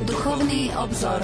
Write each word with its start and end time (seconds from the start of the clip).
Duchovný 0.00 0.72
obzor. 0.80 1.20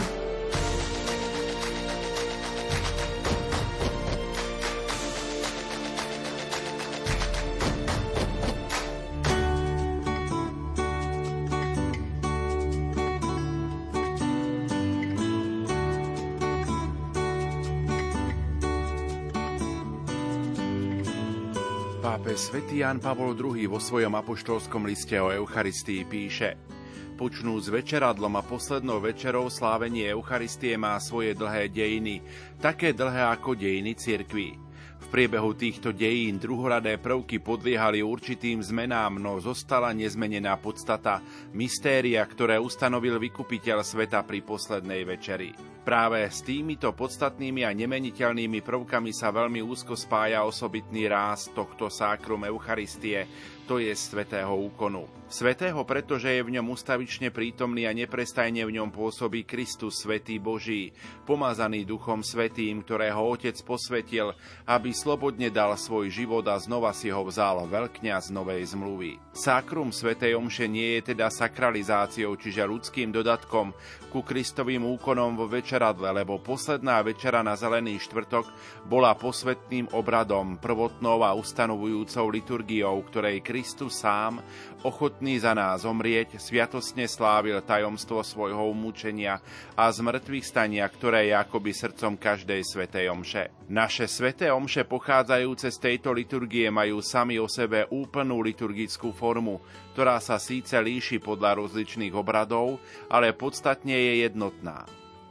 Pápež 22.04 22.52
svätý 22.52 22.84
Jan 22.84 23.00
Pavol 23.00 23.32
II 23.32 23.72
vo 23.72 23.80
svojom 23.80 24.12
apoštolskom 24.20 24.84
liste 24.84 25.16
o 25.16 25.32
Eucharistii 25.32 26.04
píše 26.04 26.75
Počnú 27.16 27.56
s 27.56 27.72
večeradlom 27.72 28.36
a 28.36 28.44
poslednou 28.44 29.00
večerou 29.00 29.48
slávenie 29.48 30.12
Eucharistie 30.12 30.76
má 30.76 31.00
svoje 31.00 31.32
dlhé 31.32 31.72
dejiny, 31.72 32.20
také 32.60 32.92
dlhé 32.92 33.32
ako 33.32 33.56
dejiny 33.56 33.96
cirkví. 33.96 34.60
V 35.00 35.06
priebehu 35.08 35.56
týchto 35.56 35.96
dejín 35.96 36.36
druhoradé 36.36 37.00
prvky 37.00 37.40
podliehali 37.40 38.04
určitým 38.04 38.60
zmenám, 38.60 39.16
no 39.16 39.40
zostala 39.40 39.96
nezmenená 39.96 40.60
podstata, 40.60 41.24
mystéria, 41.56 42.20
ktoré 42.20 42.60
ustanovil 42.60 43.16
vykupiteľ 43.16 43.80
sveta 43.80 44.20
pri 44.20 44.44
poslednej 44.44 45.08
večeri. 45.08 45.56
Práve 45.88 46.20
s 46.20 46.44
týmito 46.44 46.92
podstatnými 46.92 47.64
a 47.64 47.72
nemeniteľnými 47.72 48.60
prvkami 48.60 49.14
sa 49.16 49.32
veľmi 49.32 49.64
úzko 49.64 49.96
spája 49.96 50.44
osobitný 50.44 51.08
ráz 51.08 51.48
tohto 51.54 51.88
sákrum 51.88 52.44
Eucharistie, 52.44 53.24
to 53.66 53.82
je 53.82 53.90
svetého 53.98 54.54
úkonu. 54.54 55.10
Svetého, 55.26 55.82
pretože 55.82 56.30
je 56.30 56.38
v 56.38 56.54
ňom 56.54 56.70
ustavične 56.70 57.34
prítomný 57.34 57.82
a 57.82 57.90
neprestajne 57.90 58.62
v 58.62 58.78
ňom 58.78 58.94
pôsobí 58.94 59.42
Kristus 59.42 60.06
Svetý 60.06 60.38
Boží, 60.38 60.94
pomazaný 61.26 61.82
Duchom 61.82 62.22
Svetým, 62.22 62.86
ktorého 62.86 63.26
Otec 63.26 63.58
posvetil, 63.66 64.30
aby 64.70 64.94
slobodne 64.94 65.50
dal 65.50 65.74
svoj 65.74 66.14
život 66.14 66.46
a 66.46 66.54
znova 66.62 66.94
si 66.94 67.10
ho 67.10 67.26
vzal 67.26 67.66
veľkňaz 67.66 68.30
Novej 68.30 68.70
zmluvy. 68.70 69.18
Sákrum 69.34 69.90
Svetej 69.90 70.38
Omše 70.38 70.70
nie 70.70 71.02
je 71.02 71.10
teda 71.10 71.26
sakralizáciou, 71.26 72.38
čiže 72.38 72.62
ľudským 72.62 73.10
dodatkom 73.10 73.74
ku 74.14 74.22
Kristovým 74.22 74.86
úkonom 74.86 75.34
vo 75.34 75.50
večeradle, 75.50 76.14
lebo 76.14 76.38
posledná 76.38 77.02
večera 77.02 77.42
na 77.42 77.58
Zelený 77.58 77.98
štvrtok 77.98 78.46
bola 78.86 79.10
posvetným 79.18 79.90
obradom, 79.90 80.54
prvotnou 80.62 81.26
a 81.26 81.34
ustanovujúcou 81.34 82.30
liturgiou, 82.30 83.02
ktorej 83.10 83.42
Kristus 83.42 83.55
sám, 83.64 84.42
ochotný 84.82 85.40
za 85.40 85.54
nás 85.54 85.86
zomrieť, 85.86 86.36
sviatosne 86.36 87.08
slávil 87.08 87.62
tajomstvo 87.62 88.20
svojho 88.20 88.68
umúčenia 88.68 89.40
a 89.72 89.88
zmrtvých 89.88 90.44
stania, 90.44 90.84
ktoré 90.84 91.30
je 91.30 91.34
akoby 91.38 91.70
srdcom 91.72 92.18
každej 92.18 92.60
svetej 92.66 93.08
omše. 93.08 93.54
Naše 93.70 94.10
sveté 94.10 94.50
omše 94.50 94.84
pochádzajúce 94.84 95.72
z 95.72 95.78
tejto 95.78 96.12
liturgie 96.12 96.68
majú 96.68 96.98
sami 97.00 97.38
o 97.38 97.46
sebe 97.46 97.86
úplnú 97.88 98.42
liturgickú 98.42 99.14
formu, 99.14 99.62
ktorá 99.94 100.18
sa 100.18 100.36
síce 100.36 100.76
líši 100.76 101.22
podľa 101.22 101.62
rozličných 101.62 102.12
obradov, 102.12 102.82
ale 103.06 103.32
podstatne 103.32 103.94
je 103.94 104.28
jednotná. 104.28 104.84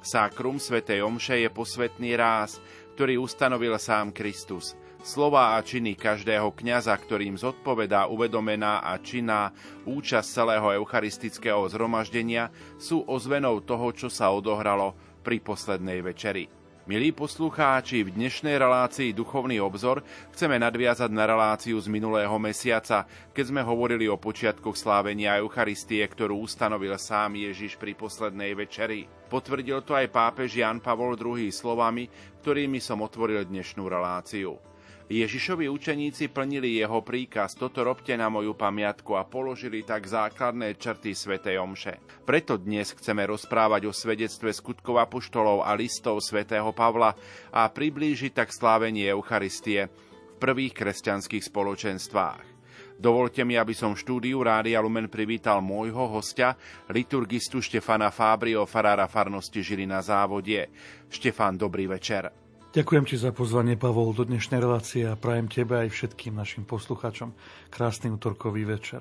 Sákrum 0.06 0.62
svätej 0.62 1.02
Omše 1.02 1.42
je 1.42 1.50
posvetný 1.50 2.14
ráz, 2.14 2.62
ktorý 2.95 3.20
ustanovil 3.20 3.76
sám 3.76 4.16
Kristus– 4.16 4.72
Slova 5.06 5.53
a 5.53 5.61
činy 5.61 5.94
každého 5.94 6.50
kňaza, 6.58 6.98
ktorým 6.98 7.38
zodpovedá 7.38 8.09
uvedomená 8.09 8.81
a 8.81 8.98
činná 8.98 9.53
účasť 9.86 10.25
celého 10.25 10.81
eucharistického 10.81 11.61
zhromaždenia, 11.70 12.50
sú 12.81 13.06
ozvenou 13.06 13.61
toho, 13.61 13.94
čo 13.94 14.09
sa 14.09 14.33
odohralo 14.33 14.98
pri 15.21 15.45
poslednej 15.45 16.02
večeri. 16.02 16.49
Milí 16.89 17.14
poslucháči, 17.14 18.02
v 18.02 18.17
dnešnej 18.17 18.58
relácii 18.58 19.14
Duchovný 19.14 19.61
obzor 19.61 20.02
chceme 20.33 20.58
nadviazať 20.58 21.14
na 21.14 21.30
reláciu 21.30 21.77
z 21.77 21.86
minulého 21.86 22.33
mesiaca, 22.42 23.05
keď 23.30 23.45
sme 23.45 23.61
hovorili 23.61 24.10
o 24.10 24.17
počiatkoch 24.17 24.73
slávenia 24.73 25.37
Eucharistie, 25.37 26.02
ktorú 26.02 26.42
ustanovil 26.49 26.98
sám 26.98 27.37
Ježiš 27.37 27.77
pri 27.77 27.93
poslednej 27.93 28.58
večeri. 28.58 29.05
Potvrdil 29.30 29.86
to 29.86 29.93
aj 29.93 30.10
pápež 30.10 30.58
Jan 30.58 30.82
Pavol 30.82 31.14
II 31.14 31.54
slovami, 31.54 32.10
ktorými 32.42 32.82
som 32.82 33.05
otvoril 33.05 33.45
dnešnú 33.45 33.86
reláciu. 33.86 34.58
Ježišovi 35.05 35.70
učeníci 35.70 36.33
plnili 36.33 36.82
jeho 36.82 37.05
príkaz, 37.05 37.54
toto 37.54 37.86
robte 37.86 38.17
na 38.17 38.26
moju 38.26 38.58
pamiatku 38.58 39.14
a 39.14 39.21
položili 39.21 39.86
tak 39.86 40.10
základné 40.10 40.82
črty 40.82 41.14
svätej 41.14 41.61
Omše. 41.61 42.26
Preto 42.26 42.58
dnes 42.58 42.89
chceme 42.89 43.21
rozprávať 43.30 43.86
o 43.86 43.93
svedectve 43.93 44.49
skutkov 44.49 44.98
apoštolov 44.98 45.61
a 45.61 45.77
listov 45.77 46.26
svätého 46.26 46.73
Pavla 46.73 47.14
a 47.54 47.70
priblížiť 47.70 48.33
tak 48.33 48.49
slávenie 48.49 49.05
Eucharistie 49.14 49.93
v 49.93 50.36
prvých 50.42 50.73
kresťanských 50.73 51.54
spoločenstvách. 51.54 52.58
Dovolte 52.98 53.45
mi, 53.45 53.61
aby 53.61 53.77
som 53.77 53.93
v 53.93 54.02
štúdiu 54.02 54.42
Rádia 54.42 54.82
Lumen 54.82 55.05
privítal 55.05 55.61
môjho 55.61 56.10
hostia, 56.17 56.58
liturgistu 56.89 57.61
Štefana 57.61 58.10
Fábrio, 58.10 58.66
farára 58.66 59.05
farnosti 59.05 59.61
Žili 59.61 59.86
na 59.86 60.02
závodie. 60.02 60.66
Štefan, 61.14 61.61
dobrý 61.61 61.86
večer. 61.86 62.45
Ďakujem 62.75 63.08
ti 63.08 63.15
za 63.15 63.31
pozvanie, 63.31 63.80
Pavol, 63.80 64.11
do 64.11 64.27
dnešnej 64.27 64.59
relácie 64.59 65.08
a 65.08 65.15
prajem 65.15 65.47
tebe 65.47 65.80
aj 65.80 65.95
všetkým 65.95 66.36
našim 66.36 66.67
poslucháčom 66.67 67.31
krásny 67.71 68.11
útorkový 68.11 68.67
večer. 68.67 68.99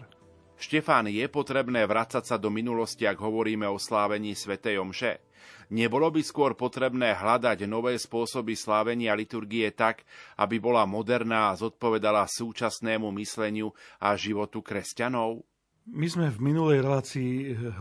Štefán, 0.54 1.10
je 1.10 1.26
potrebné 1.26 1.82
vrácať 1.82 2.22
sa 2.22 2.36
do 2.38 2.54
minulosti, 2.54 3.02
ak 3.02 3.18
hovoríme 3.18 3.66
o 3.66 3.74
slávení 3.74 4.38
Svetej 4.38 4.78
Omše? 4.78 5.26
Nebolo 5.74 6.06
by 6.14 6.22
skôr 6.22 6.54
potrebné 6.54 7.18
hľadať 7.18 7.66
nové 7.66 7.98
spôsoby 7.98 8.54
slávenia 8.54 9.10
liturgie 9.18 9.66
tak, 9.74 10.06
aby 10.38 10.62
bola 10.62 10.86
moderná 10.86 11.50
a 11.50 11.58
zodpovedala 11.58 12.30
súčasnému 12.30 13.10
mysleniu 13.18 13.74
a 13.98 14.14
životu 14.14 14.62
kresťanov? 14.62 15.42
My 15.90 16.06
sme 16.06 16.30
v 16.30 16.38
minulej 16.38 16.78
relácii 16.78 17.30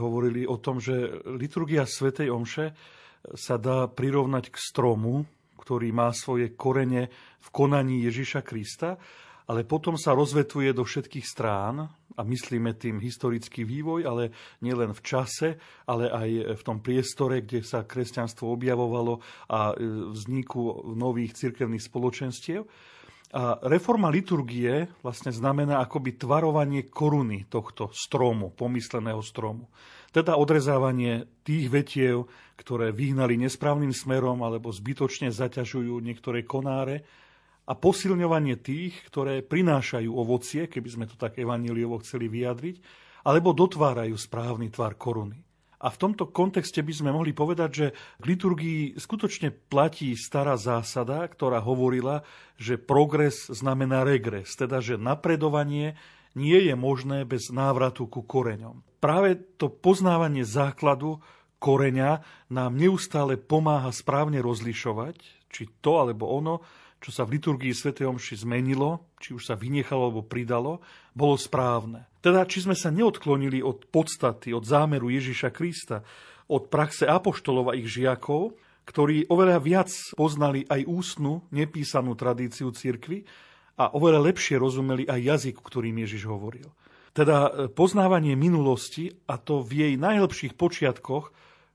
hovorili 0.01 0.49
o 0.49 0.57
tom, 0.57 0.81
že 0.81 1.21
liturgia 1.37 1.85
Svetej 1.85 2.33
Omše 2.33 2.73
sa 3.37 3.61
dá 3.61 3.85
prirovnať 3.85 4.49
k 4.49 4.57
stromu, 4.57 5.29
ktorý 5.63 5.95
má 5.95 6.11
svoje 6.11 6.51
korene 6.59 7.07
v 7.39 7.47
konaní 7.55 8.03
Ježiša 8.03 8.43
Krista, 8.43 8.99
ale 9.47 9.67
potom 9.67 9.95
sa 9.95 10.15
rozvetuje 10.15 10.71
do 10.75 10.83
všetkých 10.83 11.23
strán 11.27 11.87
a 12.13 12.21
myslíme 12.23 12.75
tým 12.79 12.99
historický 12.99 13.67
vývoj, 13.67 14.07
ale 14.07 14.23
nielen 14.63 14.95
v 14.95 15.01
čase, 15.03 15.59
ale 15.87 16.07
aj 16.07 16.29
v 16.59 16.63
tom 16.63 16.79
priestore, 16.79 17.43
kde 17.43 17.63
sa 17.63 17.83
kresťanstvo 17.83 18.47
objavovalo 18.53 19.19
a 19.51 19.73
e, 19.73 19.75
vzniku 20.15 20.93
nových 20.95 21.35
cirkevných 21.35 21.83
spoločenstiev. 21.83 22.63
A 23.33 23.57
reforma 23.65 24.13
liturgie 24.13 24.85
vlastne 25.01 25.33
znamená 25.33 25.81
akoby 25.81 26.21
tvarovanie 26.21 26.85
koruny 26.85 27.49
tohto 27.49 27.89
stromu, 27.89 28.53
pomysleného 28.53 29.25
stromu. 29.25 29.73
Teda 30.13 30.37
odrezávanie 30.37 31.25
tých 31.41 31.65
vetiev, 31.73 32.29
ktoré 32.53 32.93
vyhnali 32.93 33.33
nesprávnym 33.41 33.89
smerom 33.89 34.45
alebo 34.45 34.69
zbytočne 34.69 35.33
zaťažujú 35.33 35.97
niektoré 35.97 36.45
konáre 36.45 37.01
a 37.65 37.73
posilňovanie 37.73 38.61
tých, 38.61 39.01
ktoré 39.09 39.41
prinášajú 39.41 40.13
ovocie, 40.13 40.69
keby 40.69 40.89
sme 40.93 41.05
to 41.09 41.17
tak 41.17 41.41
evaníliovo 41.41 42.05
chceli 42.05 42.29
vyjadriť, 42.29 42.75
alebo 43.25 43.55
dotvárajú 43.57 44.13
správny 44.13 44.69
tvar 44.69 44.93
koruny. 44.93 45.41
A 45.83 45.91
v 45.91 45.99
tomto 45.99 46.31
kontexte 46.31 46.79
by 46.79 46.93
sme 46.95 47.11
mohli 47.11 47.35
povedať, 47.35 47.69
že 47.75 47.87
v 48.23 48.33
liturgii 48.33 48.81
skutočne 48.95 49.51
platí 49.51 50.15
stará 50.15 50.55
zásada, 50.55 51.27
ktorá 51.27 51.59
hovorila, 51.59 52.23
že 52.55 52.79
progres 52.79 53.51
znamená 53.51 54.07
regres, 54.07 54.55
teda 54.55 54.79
že 54.79 54.95
napredovanie 54.95 55.99
nie 56.39 56.59
je 56.63 56.73
možné 56.73 57.27
bez 57.27 57.51
návratu 57.51 58.07
ku 58.07 58.23
koreňom. 58.23 58.79
Práve 59.03 59.35
to 59.59 59.67
poznávanie 59.67 60.47
základu 60.47 61.19
koreňa 61.59 62.23
nám 62.47 62.79
neustále 62.79 63.35
pomáha 63.35 63.91
správne 63.91 64.39
rozlišovať, 64.39 65.19
či 65.51 65.67
to 65.83 65.99
alebo 65.99 66.31
ono 66.31 66.63
čo 67.03 67.11
sa 67.11 67.27
v 67.27 67.35
liturgii 67.35 67.75
Sv. 67.75 67.91
Omši 67.99 68.47
zmenilo, 68.47 69.11
či 69.19 69.35
už 69.35 69.51
sa 69.51 69.59
vynechalo 69.59 70.07
alebo 70.07 70.23
pridalo, 70.23 70.79
bolo 71.11 71.35
správne. 71.35 72.07
Teda, 72.23 72.47
či 72.47 72.63
sme 72.63 72.79
sa 72.79 72.87
neodklonili 72.87 73.59
od 73.59 73.91
podstaty, 73.91 74.55
od 74.55 74.63
zámeru 74.63 75.11
Ježiša 75.11 75.51
Krista, 75.51 76.07
od 76.47 76.71
praxe 76.71 77.03
apoštolov 77.03 77.75
a 77.75 77.77
ich 77.77 77.91
žiakov, 77.91 78.55
ktorí 78.87 79.27
oveľa 79.27 79.59
viac 79.59 79.91
poznali 80.15 80.63
aj 80.67 80.87
ústnu, 80.87 81.43
nepísanú 81.51 82.15
tradíciu 82.15 82.71
cirkvy 82.71 83.27
a 83.79 83.91
oveľa 83.91 84.31
lepšie 84.31 84.55
rozumeli 84.55 85.03
aj 85.03 85.19
jazyk, 85.19 85.59
ktorým 85.59 85.99
Ježiš 86.03 86.23
hovoril. 86.27 86.71
Teda 87.11 87.47
e, 87.47 87.51
poznávanie 87.71 88.35
minulosti, 88.39 89.11
a 89.27 89.35
to 89.39 89.59
v 89.59 89.87
jej 89.87 89.93
najlepších 89.99 90.55
počiatkoch, 90.55 91.31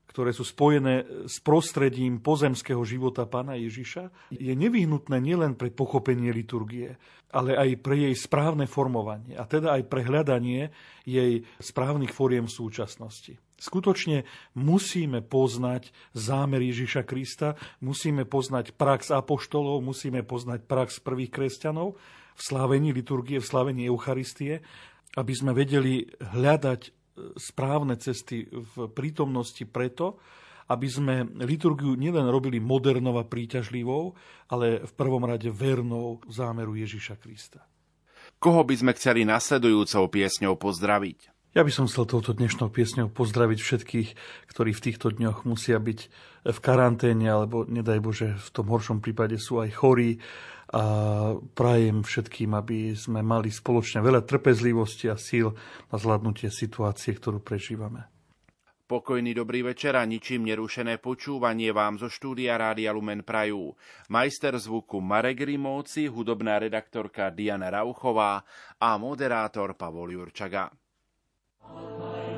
ktoré 0.09 0.33
sú 0.33 0.41
spojené 0.41 1.05
s 1.29 1.37
prostredím 1.37 2.17
pozemského 2.17 2.81
života 2.81 3.29
pána 3.29 3.53
Ježiša, 3.61 4.33
je 4.33 4.53
nevyhnutné 4.57 5.21
nielen 5.21 5.53
pre 5.53 5.69
pochopenie 5.69 6.33
liturgie, 6.33 6.97
ale 7.29 7.53
aj 7.53 7.77
pre 7.85 8.09
jej 8.09 8.15
správne 8.17 8.65
formovanie 8.65 9.37
a 9.37 9.45
teda 9.45 9.77
aj 9.77 9.85
pre 9.85 10.01
hľadanie 10.01 10.73
jej 11.05 11.45
správnych 11.61 12.09
foriem 12.09 12.49
v 12.49 12.57
súčasnosti. 12.57 13.37
Skutočne 13.59 14.25
musíme 14.57 15.21
poznať 15.21 15.93
zámer 16.15 16.63
Ježiša 16.63 17.05
Krista, 17.05 17.59
musíme 17.83 18.25
poznať 18.25 18.73
prax 18.73 19.13
apoštolov, 19.13 19.83
musíme 19.85 20.25
poznať 20.25 20.65
prax 20.65 21.03
prvých 21.03 21.29
kresťanov 21.29 21.99
v 22.33 22.41
slávení 22.41 22.95
liturgie, 22.95 23.37
v 23.37 23.45
slávení 23.45 23.85
Eucharistie, 23.85 24.63
aby 25.19 25.33
sme 25.35 25.51
vedeli 25.51 26.07
hľadať 26.23 26.98
správne 27.35 27.95
cesty 27.99 28.47
v 28.49 28.89
prítomnosti 28.91 29.63
preto, 29.67 30.19
aby 30.69 30.85
sme 30.85 31.25
liturgiu 31.41 31.97
nielen 31.97 32.29
robili 32.29 32.61
modernou 32.61 33.17
a 33.17 33.25
príťažlivou, 33.25 34.13
ale 34.53 34.85
v 34.85 34.93
prvom 34.93 35.25
rade 35.25 35.49
vernou 35.49 36.21
zámeru 36.29 36.77
Ježiša 36.77 37.17
Krista. 37.17 37.65
Koho 38.37 38.61
by 38.61 38.75
sme 38.77 38.91
chceli 38.93 39.25
nasledujúcou 39.25 40.05
piesňou 40.13 40.55
pozdraviť? 40.55 41.38
Ja 41.57 41.65
by 41.65 41.73
som 41.73 41.89
chcel 41.89 42.05
touto 42.05 42.37
dnešnou 42.37 42.69
piesňou 42.69 43.09
pozdraviť 43.09 43.57
všetkých, 43.57 44.09
ktorí 44.53 44.69
v 44.69 44.83
týchto 44.85 45.09
dňoch 45.09 45.49
musia 45.49 45.81
byť 45.81 45.99
v 46.45 46.59
karanténe, 46.61 47.25
alebo 47.25 47.65
nedaj 47.65 47.99
Bože, 48.05 48.37
v 48.37 48.49
tom 48.53 48.69
horšom 48.69 49.01
prípade 49.01 49.41
sú 49.41 49.57
aj 49.57 49.73
chorí. 49.73 50.21
A 50.69 51.33
prajem 51.57 52.05
všetkým, 52.05 52.53
aby 52.53 52.93
sme 52.93 53.25
mali 53.25 53.49
spoločne 53.49 54.05
veľa 54.05 54.29
trpezlivosti 54.29 55.09
a 55.09 55.17
síl 55.17 55.49
na 55.89 55.97
zvládnutie 55.97 56.53
situácie, 56.53 57.17
ktorú 57.17 57.41
prežívame. 57.41 58.05
Pokojný 58.85 59.33
dobrý 59.33 59.65
večer 59.65 59.97
a 59.97 60.05
ničím 60.05 60.45
nerušené 60.45 61.01
počúvanie 61.01 61.73
vám 61.73 61.97
zo 61.97 62.13
štúdia 62.13 62.61
Rádia 62.61 62.93
Lumen 62.93 63.25
Prajú. 63.25 63.73
Majster 64.13 64.53
zvuku 64.53 65.01
Marek 65.01 65.41
Rimóci, 65.41 66.05
hudobná 66.05 66.61
redaktorka 66.61 67.33
Diana 67.33 67.73
Rauchová 67.73 68.45
a 68.77 68.89
moderátor 69.01 69.73
Pavol 69.73 70.13
Jurčaga. 70.13 70.69
Almighty. 71.65 72.28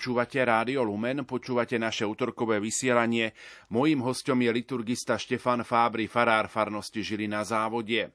Počúvate 0.00 0.40
Rádio 0.40 0.80
Lumen, 0.80 1.28
počúvate 1.28 1.76
naše 1.76 2.08
útorkové 2.08 2.56
vysielanie. 2.56 3.36
Mojím 3.68 4.00
hostom 4.00 4.40
je 4.40 4.48
liturgista 4.48 5.20
Štefan 5.20 5.60
Fábry, 5.60 6.08
farár 6.08 6.48
farnosti 6.48 7.04
Žili 7.04 7.28
na 7.28 7.44
závode. 7.44 8.08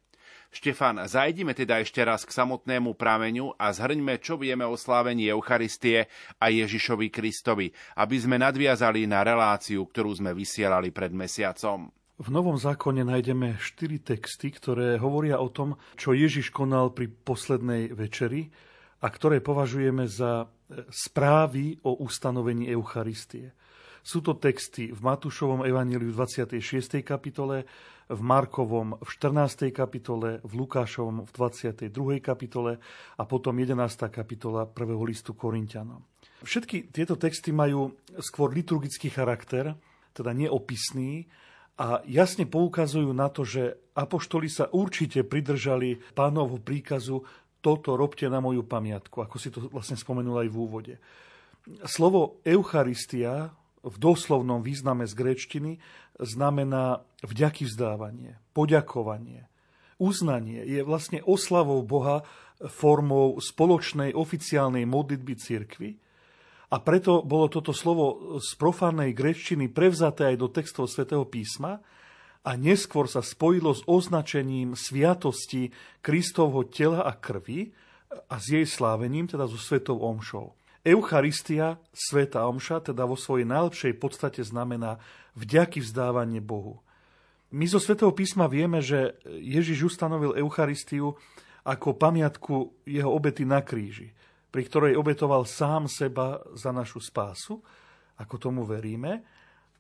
Štefan, 0.50 1.06
zajdime 1.06 1.54
teda 1.54 1.78
ešte 1.78 2.02
raz 2.02 2.26
k 2.26 2.34
samotnému 2.34 2.98
prameňu 2.98 3.54
a 3.62 3.70
zhrňme, 3.70 4.18
čo 4.18 4.34
vieme 4.34 4.66
o 4.66 4.74
slávení 4.74 5.30
Eucharistie 5.30 6.10
a 6.42 6.50
Ježišovi 6.50 7.14
Kristovi, 7.14 7.70
aby 8.02 8.18
sme 8.18 8.42
nadviazali 8.42 9.06
na 9.06 9.22
reláciu, 9.22 9.86
ktorú 9.86 10.10
sme 10.10 10.34
vysielali 10.34 10.90
pred 10.90 11.14
mesiacom. 11.14 11.94
V 12.18 12.28
Novom 12.34 12.58
zákone 12.58 13.06
nájdeme 13.06 13.62
štyri 13.62 14.02
texty, 14.02 14.50
ktoré 14.50 14.98
hovoria 14.98 15.38
o 15.38 15.54
tom, 15.54 15.78
čo 15.94 16.18
Ježiš 16.18 16.50
konal 16.50 16.98
pri 16.98 17.14
poslednej 17.14 17.94
večeri 17.94 18.74
a 19.06 19.08
ktoré 19.14 19.38
považujeme 19.38 20.10
za 20.10 20.50
správy 20.90 21.78
o 21.86 22.02
ustanovení 22.02 22.74
Eucharistie. 22.74 23.54
Sú 24.02 24.26
to 24.26 24.38
texty 24.42 24.90
v 24.90 24.98
Matúšovom 24.98 25.62
evaníliu 25.62 26.10
26. 26.10 27.06
kapitole, 27.06 27.70
v 28.06 28.22
Markovom 28.22 28.98
v 28.98 29.10
14. 29.10 29.70
kapitole, 29.70 30.42
v 30.42 30.52
Lukášovom 30.58 31.26
v 31.26 31.32
22. 31.34 32.22
kapitole 32.22 32.82
a 33.18 33.24
potom 33.30 33.54
11. 33.54 33.78
kapitola 34.10 34.66
1. 34.66 34.74
listu 35.06 35.38
Korintianom. 35.38 36.02
Všetky 36.42 36.90
tieto 36.90 37.18
texty 37.18 37.50
majú 37.50 37.98
skôr 38.22 38.54
liturgický 38.54 39.10
charakter, 39.10 39.74
teda 40.14 40.34
neopisný, 40.34 41.30
a 41.76 42.00
jasne 42.08 42.48
poukazujú 42.48 43.12
na 43.12 43.28
to, 43.28 43.44
že 43.44 43.76
apoštoli 44.00 44.48
sa 44.48 44.72
určite 44.72 45.28
pridržali 45.28 46.00
pánovho 46.16 46.56
príkazu 46.56 47.28
toto 47.66 47.98
robte 47.98 48.30
na 48.30 48.38
moju 48.38 48.62
pamiatku, 48.62 49.26
ako 49.26 49.36
si 49.42 49.50
to 49.50 49.66
vlastne 49.74 49.98
spomenul 49.98 50.46
aj 50.46 50.50
v 50.54 50.58
úvode. 50.62 50.94
Slovo 51.90 52.38
Eucharistia 52.46 53.50
v 53.82 53.96
doslovnom 53.98 54.62
význame 54.62 55.10
z 55.10 55.18
gréčtiny 55.18 55.72
znamená 56.22 57.02
vďaky 57.26 57.66
vzdávanie, 57.66 58.38
poďakovanie, 58.54 59.50
uznanie, 59.98 60.62
je 60.62 60.86
vlastne 60.86 61.26
oslavou 61.26 61.82
Boha 61.82 62.22
formou 62.70 63.42
spoločnej 63.42 64.14
oficiálnej 64.14 64.86
modlitby 64.86 65.34
cirkvy. 65.34 65.90
A 66.70 66.82
preto 66.82 67.26
bolo 67.26 67.50
toto 67.50 67.74
slovo 67.74 68.38
z 68.42 68.50
profánnej 68.58 69.14
grečtiny 69.14 69.74
prevzaté 69.74 70.34
aj 70.34 70.38
do 70.38 70.48
textov 70.54 70.86
svätého 70.90 71.26
písma 71.26 71.82
a 72.46 72.54
neskôr 72.54 73.10
sa 73.10 73.26
spojilo 73.26 73.74
s 73.74 73.82
označením 73.90 74.78
sviatosti 74.78 75.74
Kristovho 76.06 76.70
tela 76.70 77.02
a 77.02 77.18
krvi 77.18 77.74
a 78.30 78.38
s 78.38 78.54
jej 78.54 78.70
slávením, 78.70 79.26
teda 79.26 79.50
so 79.50 79.58
svetou 79.58 79.98
omšou. 79.98 80.54
Eucharistia, 80.86 81.82
sveta 81.90 82.46
omša, 82.46 82.94
teda 82.94 83.10
vo 83.10 83.18
svojej 83.18 83.50
najlepšej 83.50 83.98
podstate 83.98 84.46
znamená 84.46 85.02
vďaky 85.34 85.82
vzdávanie 85.82 86.46
Bohu. 86.46 86.86
My 87.50 87.66
zo 87.66 87.82
svätého 87.82 88.14
písma 88.14 88.46
vieme, 88.46 88.86
že 88.86 89.18
Ježiš 89.26 89.98
ustanovil 89.98 90.38
Eucharistiu 90.38 91.18
ako 91.66 91.98
pamiatku 91.98 92.86
jeho 92.86 93.10
obety 93.10 93.42
na 93.42 93.66
kríži, 93.66 94.14
pri 94.54 94.62
ktorej 94.70 94.94
obetoval 94.94 95.50
sám 95.50 95.90
seba 95.90 96.46
za 96.54 96.70
našu 96.70 97.02
spásu, 97.02 97.58
ako 98.22 98.36
tomu 98.38 98.62
veríme, 98.62 99.26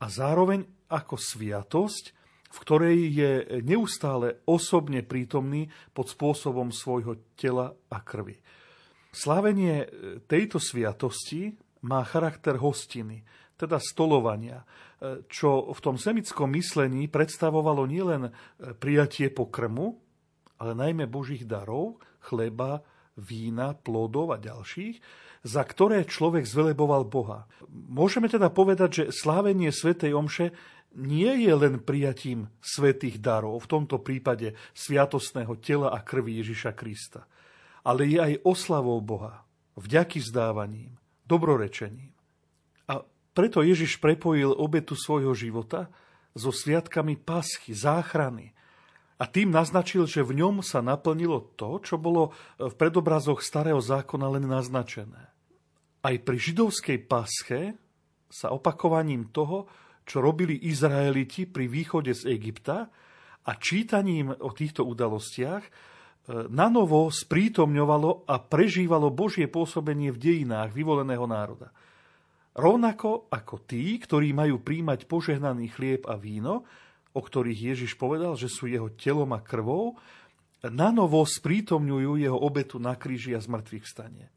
a 0.01 0.05
zároveň 0.10 0.65
ako 0.89 1.15
sviatosť, 1.15 2.25
v 2.52 2.58
ktorej 2.62 2.98
je 3.12 3.32
neustále 3.66 4.40
osobne 4.48 5.02
prítomný 5.04 5.68
pod 5.92 6.08
spôsobom 6.08 6.72
svojho 6.72 7.36
tela 7.36 7.75
a 7.92 7.98
krvi. 8.00 8.40
Slávenie 9.16 9.88
tejto 10.28 10.60
sviatosti 10.60 11.56
má 11.88 12.04
charakter 12.04 12.60
hostiny, 12.60 13.24
teda 13.56 13.80
stolovania, 13.80 14.68
čo 15.32 15.72
v 15.72 15.80
tom 15.80 15.96
semickom 15.96 16.52
myslení 16.52 17.08
predstavovalo 17.08 17.88
nielen 17.88 18.36
prijatie 18.80 19.32
pokrmu, 19.32 19.96
ale 20.60 20.72
najmä 20.75 21.08
Božích 21.08 21.48
darov, 21.48 22.00
chleba, 22.20 22.84
vína, 23.16 23.75
plodov 23.75 24.36
a 24.36 24.38
ďalších, 24.40 25.00
za 25.46 25.62
ktoré 25.62 26.04
človek 26.04 26.44
zveleboval 26.44 27.06
Boha. 27.08 27.48
Môžeme 27.70 28.25
teda 28.28 28.50
povedať, 28.50 28.90
že 28.92 29.14
slávenie 29.14 29.70
Svetej 29.70 30.18
Omše 30.18 30.52
nie 30.96 31.44
je 31.44 31.54
len 31.54 31.84
prijatím 31.84 32.48
svetých 32.64 33.20
darov, 33.20 33.60
v 33.62 33.72
tomto 33.72 34.00
prípade 34.00 34.56
sviatostného 34.72 35.60
tela 35.60 35.92
a 35.92 36.00
krvi 36.00 36.40
Ježiša 36.42 36.72
Krista, 36.74 37.28
ale 37.84 38.08
je 38.08 38.20
aj 38.20 38.42
oslavou 38.48 38.98
Boha, 39.04 39.44
vďaky 39.75 40.24
vzdávaním, 40.24 40.96
dobrorečením. 41.28 42.16
A 42.88 43.04
preto 43.36 43.60
Ježiš 43.62 44.00
prepojil 44.00 44.56
obetu 44.56 44.96
svojho 44.96 45.36
života 45.36 45.92
so 46.32 46.50
sviatkami 46.50 47.20
paschy, 47.20 47.75
záchrany, 47.75 48.56
a 49.16 49.24
tým 49.32 49.48
naznačil, 49.48 50.12
že 50.12 50.28
v 50.28 50.44
ňom 50.44 50.60
sa 50.60 50.84
naplnilo 50.84 51.56
to, 51.56 51.80
čo 51.80 51.96
bolo 51.96 52.36
v 52.60 52.74
predobrazoch 52.75 53.40
starého 53.40 53.80
zákona 53.80 54.28
len 54.28 54.44
naznačené. 54.44 55.32
Aj 56.04 56.16
pri 56.20 56.36
židovskej 56.36 57.00
pasche 57.08 57.80
sa 58.28 58.52
opakovaním 58.52 59.32
toho, 59.32 59.72
čo 60.06 60.22
robili 60.22 60.70
Izraeliti 60.70 61.50
pri 61.50 61.66
východe 61.66 62.14
z 62.14 62.30
Egypta 62.30 62.88
a 63.46 63.52
čítaním 63.58 64.30
o 64.32 64.50
týchto 64.54 64.86
udalostiach 64.86 65.64
e, 65.66 65.70
na 66.50 66.70
novo 66.70 67.10
sprítomňovalo 67.10 68.30
a 68.30 68.38
prežívalo 68.38 69.10
Božie 69.10 69.50
pôsobenie 69.50 70.14
v 70.14 70.22
dejinách 70.22 70.72
vyvoleného 70.72 71.26
národa. 71.26 71.74
Rovnako 72.56 73.28
ako 73.28 73.68
tí, 73.68 74.00
ktorí 74.00 74.32
majú 74.32 74.64
príjmať 74.64 75.12
požehnaný 75.12 75.76
chlieb 75.76 76.08
a 76.08 76.16
víno, 76.16 76.64
o 77.12 77.20
ktorých 77.20 77.76
Ježiš 77.76 78.00
povedal, 78.00 78.40
že 78.40 78.48
sú 78.48 78.72
jeho 78.72 78.94
telom 78.96 79.36
a 79.36 79.44
krvou, 79.44 80.00
na 80.64 80.90
novo 80.90 81.22
sprítomňujú 81.22 82.18
jeho 82.18 82.40
obetu 82.40 82.82
na 82.82 82.98
kríži 82.98 83.38
a 83.38 83.44
zmrtvých 83.44 83.86
stane. 83.86 84.32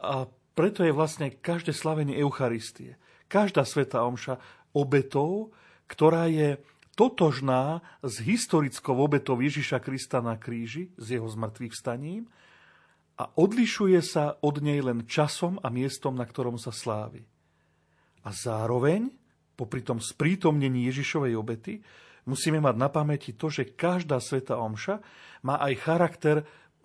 A 0.00 0.24
preto 0.56 0.80
je 0.80 0.94
vlastne 0.94 1.28
každé 1.28 1.76
slavenie 1.76 2.16
Eucharistie, 2.16 2.96
každá 3.28 3.66
sveta 3.66 4.06
omša 4.06 4.40
obetou, 4.76 5.56
ktorá 5.88 6.28
je 6.28 6.60
totožná 6.92 7.80
s 8.04 8.20
historickou 8.20 8.96
obetou 9.00 9.40
Ježiša 9.40 9.80
Krista 9.80 10.20
na 10.20 10.36
kríži, 10.36 10.92
s 11.00 11.12
jeho 11.12 11.28
zmrtvých 11.28 11.72
staním 11.72 12.28
a 13.16 13.32
odlišuje 13.32 14.00
sa 14.04 14.36
od 14.44 14.60
nej 14.60 14.80
len 14.84 15.08
časom 15.08 15.56
a 15.64 15.72
miestom, 15.72 16.16
na 16.16 16.28
ktorom 16.28 16.60
sa 16.60 16.68
slávi. 16.68 17.24
A 18.24 18.32
zároveň, 18.32 19.08
popri 19.56 19.80
tom 19.80 20.00
sprítomnení 20.00 20.88
Ježišovej 20.92 21.32
obety, 21.36 21.80
musíme 22.28 22.60
mať 22.60 22.76
na 22.76 22.88
pamäti 22.92 23.32
to, 23.32 23.48
že 23.48 23.72
každá 23.72 24.20
sveta 24.20 24.60
omša 24.60 25.00
má 25.44 25.56
aj 25.64 25.72
charakter 25.80 26.36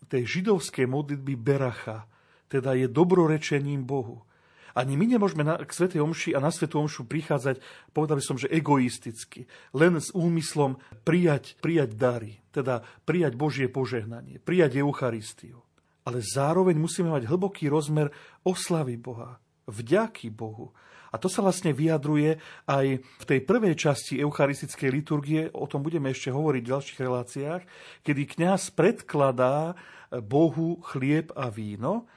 tej 0.07 0.39
židovskej 0.39 0.87
modlitby 0.87 1.39
beracha, 1.39 2.07
teda 2.51 2.75
je 2.75 2.87
dobrorečením 2.91 3.87
Bohu. 3.87 4.23
Ani 4.71 4.95
my 4.95 5.05
nemôžeme 5.17 5.43
na, 5.43 5.59
k 5.59 5.71
Svetej 5.71 6.03
Omši 6.03 6.31
a 6.35 6.39
na 6.39 6.51
Svetú 6.51 6.79
Omšu 6.79 7.07
prichádzať, 7.07 7.59
povedal 7.91 8.17
by 8.19 8.23
som, 8.23 8.37
že 8.39 8.51
egoisticky, 8.51 9.47
len 9.75 9.99
s 9.99 10.11
úmyslom 10.15 10.79
prijať, 11.03 11.59
prijať 11.59 11.95
dary, 11.99 12.39
teda 12.55 12.83
prijať 13.03 13.35
Božie 13.35 13.67
požehnanie, 13.67 14.39
prijať 14.39 14.79
Eucharistiu. 14.79 15.63
Ale 16.07 16.23
zároveň 16.23 16.79
musíme 16.79 17.13
mať 17.13 17.29
hlboký 17.29 17.69
rozmer 17.69 18.09
oslavy 18.41 18.97
Boha, 18.97 19.37
vďaky 19.69 20.33
Bohu, 20.33 20.73
a 21.11 21.19
to 21.19 21.27
sa 21.27 21.43
vlastne 21.43 21.75
vyjadruje 21.75 22.39
aj 22.71 23.03
v 23.03 23.23
tej 23.27 23.39
prvej 23.43 23.75
časti 23.75 24.23
eucharistickej 24.23 24.89
liturgie, 24.89 25.41
o 25.51 25.67
tom 25.67 25.83
budeme 25.83 26.07
ešte 26.07 26.31
hovoriť 26.31 26.63
v 26.63 26.71
ďalších 26.71 26.99
reláciách, 27.03 27.61
kedy 28.07 28.21
kňaz 28.39 28.71
predkladá 28.71 29.75
Bohu 30.23 30.79
chlieb 30.87 31.35
a 31.35 31.51
víno 31.51 32.07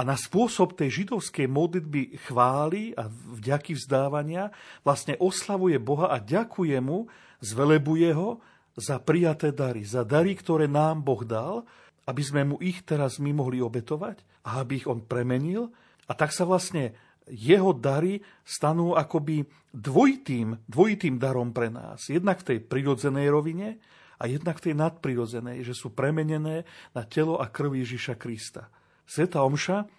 a 0.00 0.06
na 0.08 0.16
spôsob 0.16 0.80
tej 0.80 1.04
židovskej 1.04 1.44
modlitby 1.44 2.16
chvály 2.24 2.96
a 2.96 3.12
vďaky 3.12 3.76
vzdávania 3.76 4.48
vlastne 4.80 5.12
oslavuje 5.20 5.76
Boha 5.76 6.08
a 6.08 6.16
ďakuje 6.16 6.80
mu, 6.80 7.04
zvelebuje 7.44 8.08
ho 8.16 8.40
za 8.80 8.96
prijaté 8.96 9.52
dary, 9.52 9.84
za 9.84 10.00
dary, 10.08 10.32
ktoré 10.40 10.72
nám 10.72 11.04
Boh 11.04 11.20
dal, 11.20 11.68
aby 12.08 12.22
sme 12.24 12.48
mu 12.48 12.56
ich 12.64 12.80
teraz 12.80 13.20
my 13.20 13.28
mohli 13.36 13.60
obetovať 13.60 14.24
a 14.48 14.64
aby 14.64 14.80
ich 14.80 14.88
on 14.88 15.04
premenil. 15.04 15.68
A 16.08 16.16
tak 16.16 16.32
sa 16.32 16.48
vlastne 16.48 16.96
jeho 17.28 17.76
dary 17.76 18.24
stanú 18.40 18.96
akoby 18.96 19.44
dvojitým, 19.76 20.64
dvojitým 20.64 21.20
darom 21.20 21.52
pre 21.52 21.68
nás. 21.68 22.08
Jednak 22.08 22.40
v 22.40 22.56
tej 22.56 22.58
prirodzenej 22.64 23.28
rovine 23.28 23.76
a 24.16 24.24
jednak 24.24 24.64
v 24.64 24.72
tej 24.72 24.74
nadprirodzenej, 24.80 25.60
že 25.60 25.76
sú 25.76 25.92
premenené 25.92 26.64
na 26.96 27.04
telo 27.04 27.36
a 27.36 27.52
krv 27.52 27.84
Ježiša 27.84 28.16
Krista. 28.16 28.72
Sveta 29.10 29.42
Omša 29.42 29.90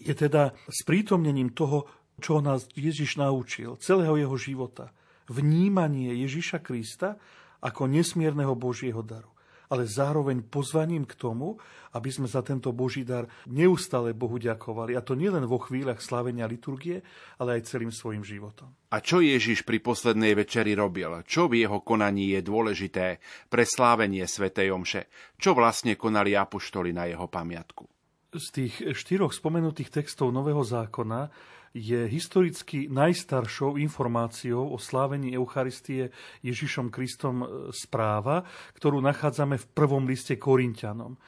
je 0.00 0.16
teda 0.16 0.56
sprítomnením 0.72 1.52
toho, 1.52 1.84
čo 2.16 2.40
nás 2.40 2.64
Ježiš 2.72 3.20
naučil, 3.20 3.76
celého 3.76 4.16
jeho 4.16 4.36
života. 4.40 4.96
Vnímanie 5.28 6.16
Ježiša 6.24 6.64
Krista 6.64 7.20
ako 7.60 7.92
nesmierneho 7.92 8.56
Božieho 8.56 9.04
daru 9.04 9.32
ale 9.72 9.88
zároveň 9.88 10.44
pozvaním 10.44 11.08
k 11.08 11.16
tomu, 11.16 11.56
aby 11.96 12.12
sme 12.12 12.28
za 12.28 12.44
tento 12.44 12.76
Boží 12.76 13.08
dar 13.08 13.24
neustále 13.48 14.12
Bohu 14.12 14.36
ďakovali. 14.36 14.92
A 14.92 15.00
to 15.00 15.16
nielen 15.16 15.48
vo 15.48 15.56
chvíľach 15.56 16.04
slávenia 16.04 16.44
liturgie, 16.44 17.00
ale 17.40 17.56
aj 17.56 17.72
celým 17.72 17.88
svojim 17.88 18.20
životom. 18.20 18.68
A 18.92 19.00
čo 19.00 19.24
Ježiš 19.24 19.64
pri 19.64 19.80
poslednej 19.80 20.36
večeri 20.36 20.76
robil? 20.76 21.24
Čo 21.24 21.48
v 21.48 21.64
jeho 21.64 21.80
konaní 21.80 22.36
je 22.36 22.44
dôležité 22.44 23.16
pre 23.48 23.64
slávenie 23.64 24.28
svätej 24.28 24.68
Omše? 24.76 25.08
Čo 25.40 25.56
vlastne 25.56 25.96
konali 25.96 26.36
apoštoli 26.36 26.92
na 26.92 27.08
jeho 27.08 27.24
pamiatku? 27.32 28.01
Z 28.32 28.46
tých 28.48 28.96
štyroch 28.96 29.36
spomenutých 29.36 29.92
textov 29.92 30.32
Nového 30.32 30.64
zákona 30.64 31.28
je 31.76 32.08
historicky 32.08 32.88
najstaršou 32.88 33.76
informáciou 33.76 34.72
o 34.72 34.80
slávení 34.80 35.36
Eucharistie 35.36 36.08
Ježišom 36.40 36.88
Kristom 36.88 37.44
e, 37.44 37.46
správa, 37.76 38.40
ktorú 38.72 39.04
nachádzame 39.04 39.60
v 39.60 39.66
prvom 39.76 40.08
liste 40.08 40.40
Korintianom. 40.40 41.20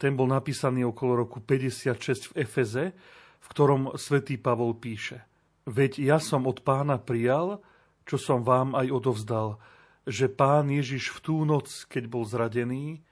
Ten 0.00 0.16
bol 0.16 0.32
napísaný 0.32 0.88
okolo 0.88 1.28
roku 1.28 1.44
56 1.44 2.32
v 2.32 2.40
Efeze, 2.40 2.96
v 3.36 3.46
ktorom 3.52 3.92
svätý 4.00 4.40
Pavol 4.40 4.80
píše 4.80 5.28
Veď 5.68 6.00
ja 6.00 6.16
som 6.16 6.48
od 6.48 6.64
pána 6.64 6.96
prijal, 6.96 7.60
čo 8.08 8.16
som 8.16 8.40
vám 8.40 8.72
aj 8.72 8.88
odovzdal, 8.96 9.60
že 10.08 10.32
pán 10.32 10.72
Ježiš 10.72 11.12
v 11.12 11.18
tú 11.20 11.36
noc, 11.44 11.84
keď 11.84 12.08
bol 12.08 12.24
zradený, 12.24 13.04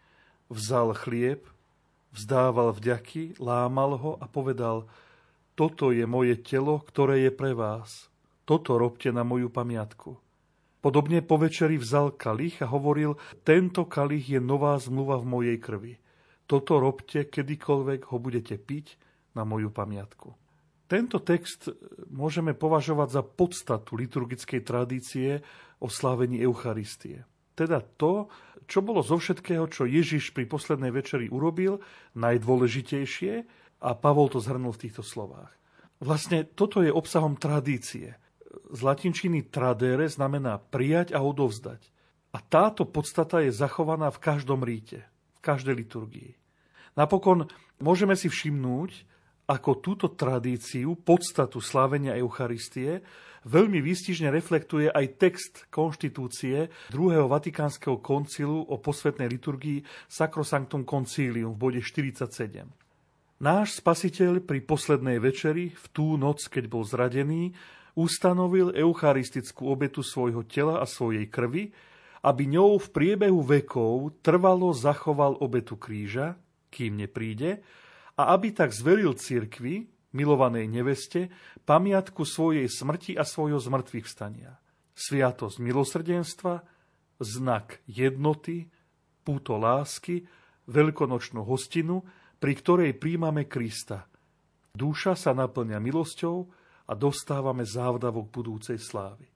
vzal 0.48 0.96
chlieb, 0.96 1.44
vzdával 2.14 2.70
vďaky, 2.78 3.42
lámal 3.42 3.98
ho 3.98 4.12
a 4.22 4.30
povedal– 4.30 4.86
toto 5.54 5.94
je 5.94 6.02
moje 6.02 6.42
telo, 6.42 6.82
ktoré 6.82 7.30
je 7.30 7.30
pre 7.30 7.54
vás. 7.54 8.10
Toto 8.42 8.74
robte 8.74 9.14
na 9.14 9.22
moju 9.22 9.54
pamiatku. 9.54 10.18
Podobne 10.82 11.22
po 11.22 11.38
večeri 11.40 11.78
vzal 11.78 12.18
kalich 12.18 12.60
a 12.60 12.68
hovoril, 12.68 13.16
tento 13.46 13.86
kalich 13.86 14.34
je 14.36 14.40
nová 14.42 14.76
zmluva 14.76 15.16
v 15.22 15.30
mojej 15.30 15.58
krvi. 15.62 15.94
Toto 16.44 16.76
robte, 16.76 17.24
kedykoľvek 17.30 18.12
ho 18.12 18.16
budete 18.20 18.58
piť 18.60 18.98
na 19.32 19.46
moju 19.48 19.72
pamiatku. 19.72 20.34
Tento 20.84 21.22
text 21.24 21.72
môžeme 22.12 22.52
považovať 22.52 23.08
za 23.08 23.22
podstatu 23.24 23.96
liturgickej 23.96 24.60
tradície 24.60 25.40
o 25.80 25.88
slávení 25.88 26.42
Eucharistie. 26.44 27.24
Teda 27.54 27.82
to, 27.96 28.28
čo 28.64 28.80
bolo 28.80 29.04
zo 29.04 29.20
všetkého, 29.20 29.68
čo 29.68 29.84
Ježiš 29.84 30.32
pri 30.32 30.48
poslednej 30.48 30.90
večeri 30.90 31.28
urobil, 31.28 31.80
najdôležitejšie 32.16 33.32
a 33.84 33.90
Pavol 33.94 34.32
to 34.32 34.40
zhrnul 34.40 34.72
v 34.72 34.82
týchto 34.88 35.04
slovách. 35.04 35.52
Vlastne 36.00 36.44
toto 36.44 36.80
je 36.82 36.90
obsahom 36.92 37.38
tradície. 37.38 38.16
Z 38.72 38.80
latinčiny 38.82 39.48
tradere 39.52 40.08
znamená 40.08 40.58
prijať 40.58 41.14
a 41.14 41.22
odovzdať. 41.22 41.80
A 42.34 42.42
táto 42.42 42.82
podstata 42.82 43.38
je 43.44 43.54
zachovaná 43.54 44.10
v 44.10 44.18
každom 44.18 44.66
ríte, 44.66 45.06
v 45.38 45.40
každej 45.44 45.74
liturgii. 45.86 46.32
Napokon 46.98 47.46
môžeme 47.78 48.18
si 48.18 48.26
všimnúť, 48.26 49.06
ako 49.44 49.70
túto 49.84 50.06
tradíciu, 50.12 50.96
podstatu 50.96 51.60
slávenia 51.60 52.16
Eucharistie, 52.16 53.04
veľmi 53.44 53.84
výstižne 53.84 54.32
reflektuje 54.32 54.88
aj 54.88 55.20
text 55.20 55.52
konštitúcie 55.68 56.72
druhého 56.88 57.28
Vatikánskeho 57.28 58.00
koncilu 58.00 58.64
o 58.64 58.80
posvetnej 58.80 59.28
liturgii 59.28 59.84
Sacrosanctum 60.08 60.88
Concilium 60.88 61.52
v 61.52 61.60
bode 61.60 61.80
47. 61.84 62.64
Náš 63.44 63.84
spasiteľ 63.84 64.40
pri 64.40 64.64
poslednej 64.64 65.20
večeri, 65.20 65.68
v 65.68 65.86
tú 65.92 66.16
noc, 66.16 66.48
keď 66.48 66.64
bol 66.64 66.86
zradený, 66.88 67.52
ustanovil 67.92 68.72
eucharistickú 68.72 69.68
obetu 69.68 70.00
svojho 70.00 70.48
tela 70.48 70.80
a 70.80 70.88
svojej 70.88 71.28
krvi, 71.28 71.68
aby 72.24 72.42
ňou 72.48 72.80
v 72.80 72.88
priebehu 72.88 73.44
vekov 73.44 74.24
trvalo 74.24 74.72
zachoval 74.72 75.36
obetu 75.44 75.76
kríža, 75.76 76.40
kým 76.72 76.96
nepríde, 76.96 77.60
a 78.14 78.22
aby 78.34 78.54
tak 78.54 78.70
zveril 78.70 79.14
cirkvi, 79.18 79.90
milovanej 80.14 80.70
neveste, 80.70 81.28
pamiatku 81.66 82.22
svojej 82.22 82.70
smrti 82.70 83.18
a 83.18 83.26
svojho 83.26 83.58
zmrtvých 83.58 84.06
vstania. 84.06 84.54
Sviatosť 84.94 85.58
milosrdenstva, 85.58 86.62
znak 87.18 87.82
jednoty, 87.90 88.70
púto 89.26 89.58
lásky, 89.58 90.22
veľkonočnú 90.70 91.42
hostinu, 91.42 92.06
pri 92.38 92.52
ktorej 92.54 92.90
príjmame 92.94 93.50
Krista. 93.50 94.06
Dúša 94.74 95.18
sa 95.18 95.34
naplňa 95.34 95.78
milosťou 95.82 96.36
a 96.90 96.92
dostávame 96.94 97.66
závdavok 97.66 98.30
budúcej 98.30 98.78
slávy. 98.78 99.26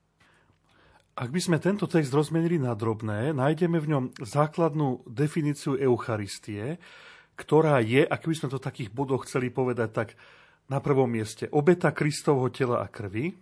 Ak 1.19 1.35
by 1.35 1.41
sme 1.43 1.57
tento 1.59 1.83
text 1.83 2.15
rozmenili 2.15 2.55
na 2.55 2.71
drobné, 2.71 3.35
nájdeme 3.35 3.75
v 3.83 3.89
ňom 3.91 4.03
základnú 4.23 5.03
definíciu 5.03 5.75
Eucharistie, 5.75 6.79
ktorá 7.39 7.79
je, 7.79 8.03
ak 8.03 8.27
by 8.27 8.35
sme 8.35 8.51
to 8.51 8.59
v 8.59 8.67
takých 8.67 8.91
bodoch 8.91 9.23
chceli 9.23 9.47
povedať, 9.47 9.89
tak 9.95 10.09
na 10.67 10.83
prvom 10.83 11.07
mieste 11.07 11.47
obeta 11.55 11.95
Kristovho 11.95 12.51
tela 12.51 12.83
a 12.83 12.91
krvi, 12.91 13.39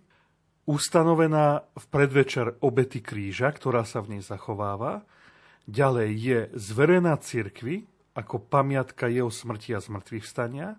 ustanovená 0.70 1.66
v 1.74 1.84
predvečer 1.90 2.62
obety 2.62 3.02
kríža, 3.02 3.50
ktorá 3.50 3.82
sa 3.82 3.98
v 4.04 4.16
nej 4.16 4.22
zachováva. 4.22 5.02
Ďalej 5.66 6.10
je 6.14 6.38
zverená 6.56 7.18
cirkvi 7.18 7.84
ako 8.16 8.42
pamiatka 8.42 9.06
jeho 9.08 9.30
smrti 9.30 9.74
a 9.74 9.80
zmrtvých 9.80 10.24
vstania. 10.26 10.78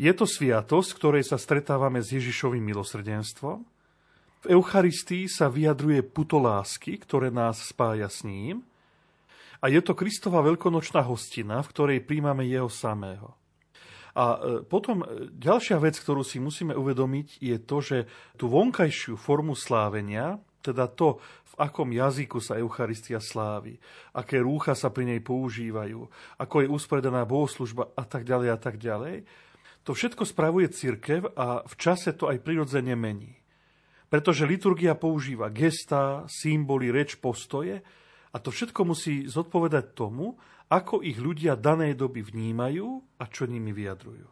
Je 0.00 0.10
to 0.16 0.24
sviatosť, 0.24 0.90
ktorej 0.96 1.24
sa 1.28 1.36
stretávame 1.36 2.00
s 2.00 2.16
Ježišovým 2.16 2.64
milosrdenstvom. 2.64 3.60
V 4.40 4.44
Eucharistii 4.48 5.28
sa 5.28 5.52
vyjadruje 5.52 6.00
puto 6.00 6.40
lásky, 6.40 6.96
ktoré 6.96 7.28
nás 7.28 7.60
spája 7.68 8.08
s 8.08 8.24
ním. 8.24 8.64
A 9.60 9.68
je 9.68 9.80
to 9.84 9.92
Kristova 9.92 10.40
veľkonočná 10.40 11.04
hostina, 11.04 11.60
v 11.60 11.70
ktorej 11.70 12.04
príjmame 12.08 12.48
jeho 12.48 12.72
samého. 12.72 13.36
A 14.16 14.24
e, 14.34 14.38
potom 14.66 15.04
e, 15.04 15.30
ďalšia 15.30 15.78
vec, 15.78 16.00
ktorú 16.00 16.24
si 16.24 16.42
musíme 16.42 16.74
uvedomiť, 16.74 17.38
je 17.38 17.56
to, 17.62 17.78
že 17.78 17.98
tú 18.34 18.50
vonkajšiu 18.50 19.14
formu 19.14 19.54
slávenia, 19.54 20.40
teda 20.60 20.90
to, 20.92 21.20
v 21.20 21.54
akom 21.56 21.88
jazyku 21.88 22.40
sa 22.40 22.58
Eucharistia 22.60 23.20
slávi, 23.20 23.76
aké 24.16 24.40
rúcha 24.40 24.76
sa 24.76 24.92
pri 24.92 25.14
nej 25.14 25.20
používajú, 25.20 26.00
ako 26.40 26.56
je 26.64 26.68
usporiadaná 26.68 27.24
bohoslužba 27.24 27.92
a 27.96 28.04
tak 28.04 28.28
ďalej 28.28 28.48
a 28.50 28.58
tak 28.58 28.76
ďalej, 28.76 29.24
to 29.80 29.96
všetko 29.96 30.28
spravuje 30.28 30.68
cirkev 30.68 31.32
a 31.32 31.64
v 31.64 31.74
čase 31.80 32.12
to 32.12 32.28
aj 32.28 32.44
prirodzene 32.44 32.92
mení. 32.92 33.40
Pretože 34.10 34.44
liturgia 34.44 34.98
používa 34.98 35.48
gesta, 35.54 36.26
symboly, 36.28 36.92
reč, 36.92 37.16
postoje 37.16 37.80
a 38.30 38.36
to 38.38 38.54
všetko 38.54 38.80
musí 38.86 39.26
zodpovedať 39.26 39.94
tomu, 39.98 40.38
ako 40.70 41.02
ich 41.02 41.18
ľudia 41.18 41.58
danej 41.58 41.98
doby 41.98 42.22
vnímajú 42.22 43.18
a 43.18 43.24
čo 43.26 43.50
nimi 43.50 43.74
vyjadrujú. 43.74 44.30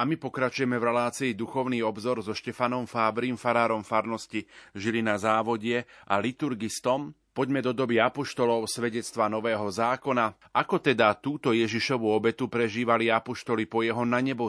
A 0.00 0.08
my 0.08 0.16
pokračujeme 0.16 0.80
v 0.80 0.88
relácii 0.88 1.36
Duchovný 1.36 1.84
obzor 1.84 2.24
so 2.24 2.32
Štefanom 2.32 2.88
Fábrim, 2.88 3.36
farárom 3.36 3.84
farnosti 3.84 4.48
Žilina 4.72 5.20
závodie 5.20 5.84
a 6.08 6.16
liturgistom. 6.16 7.12
Poďme 7.36 7.60
do 7.60 7.76
doby 7.76 8.00
apoštolov 8.00 8.64
svedectva 8.64 9.28
Nového 9.28 9.68
zákona. 9.68 10.56
Ako 10.56 10.80
teda 10.80 11.12
túto 11.20 11.52
Ježišovú 11.52 12.16
obetu 12.16 12.48
prežívali 12.48 13.12
apoštoli 13.12 13.68
po 13.68 13.84
jeho 13.84 14.08
na 14.08 14.24
nebo? 14.24 14.48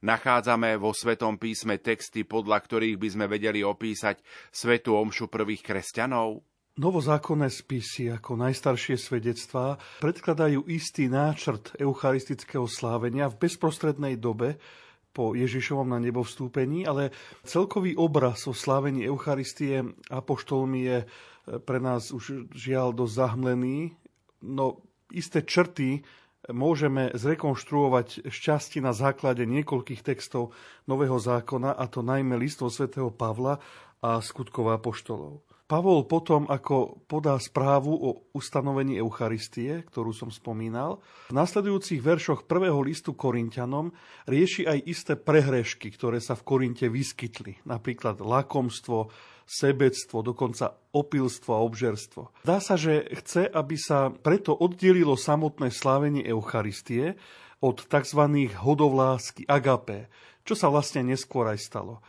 Nachádzame 0.00 0.80
vo 0.80 0.96
Svetom 0.96 1.36
písme 1.36 1.76
texty, 1.76 2.24
podľa 2.24 2.64
ktorých 2.64 2.96
by 2.96 3.08
sme 3.12 3.26
vedeli 3.28 3.60
opísať 3.60 4.24
Svetu 4.48 4.96
omšu 4.96 5.28
prvých 5.28 5.60
kresťanov? 5.60 6.47
Novozákonné 6.78 7.50
spisy 7.50 8.06
ako 8.14 8.38
najstaršie 8.38 8.94
svedectvá 8.94 9.82
predkladajú 9.98 10.62
istý 10.70 11.10
náčrt 11.10 11.74
eucharistického 11.74 12.70
slávenia 12.70 13.26
v 13.26 13.50
bezprostrednej 13.50 14.14
dobe 14.14 14.62
po 15.10 15.34
Ježišovom 15.34 15.90
na 15.90 15.98
nebo 15.98 16.22
vstúpení, 16.22 16.86
ale 16.86 17.10
celkový 17.42 17.98
obraz 17.98 18.46
o 18.46 18.54
slávení 18.54 19.02
Eucharistie 19.10 19.82
apoštolmi 20.06 20.80
je 20.86 20.98
pre 21.66 21.82
nás 21.82 22.14
už 22.14 22.46
žiaľ 22.54 22.94
dosť 22.94 23.14
zahmlený. 23.26 23.98
No 24.46 24.78
isté 25.10 25.42
črty 25.42 26.06
môžeme 26.46 27.10
zrekonštruovať 27.10 28.30
šťastie 28.30 28.78
na 28.78 28.94
základe 28.94 29.42
niekoľkých 29.50 30.06
textov 30.06 30.54
Nového 30.86 31.18
zákona, 31.18 31.74
a 31.74 31.90
to 31.90 32.06
najmä 32.06 32.38
listov 32.38 32.70
svätého 32.70 33.10
Pavla 33.10 33.58
a 33.98 34.22
skutkov 34.22 34.70
apoštolov. 34.78 35.47
Pavol 35.68 36.08
potom, 36.08 36.48
ako 36.48 37.04
podá 37.04 37.36
správu 37.36 37.92
o 37.92 38.24
ustanovení 38.32 38.96
Eucharistie, 38.96 39.84
ktorú 39.84 40.16
som 40.16 40.32
spomínal, 40.32 41.04
v 41.28 41.36
nasledujúcich 41.36 42.00
veršoch 42.00 42.48
prvého 42.48 42.80
listu 42.80 43.12
Korintianom 43.12 43.92
rieši 44.24 44.64
aj 44.64 44.78
isté 44.88 45.12
prehrešky, 45.20 45.92
ktoré 45.92 46.24
sa 46.24 46.40
v 46.40 46.48
Korinte 46.48 46.88
vyskytli. 46.88 47.60
Napríklad 47.68 48.16
lakomstvo, 48.24 49.12
sebectvo, 49.44 50.24
dokonca 50.24 50.72
opilstvo 50.96 51.52
a 51.52 51.60
obžerstvo. 51.60 52.48
Dá 52.48 52.64
sa, 52.64 52.80
že 52.80 53.04
chce, 53.20 53.44
aby 53.44 53.76
sa 53.76 54.08
preto 54.08 54.56
oddelilo 54.56 55.20
samotné 55.20 55.68
slávenie 55.68 56.24
Eucharistie 56.24 57.20
od 57.60 57.84
tzv. 57.84 58.24
hodovlásky 58.56 59.44
agapé, 59.44 60.08
čo 60.48 60.56
sa 60.56 60.72
vlastne 60.72 61.04
neskôr 61.04 61.44
aj 61.52 61.60
stalo. 61.60 62.00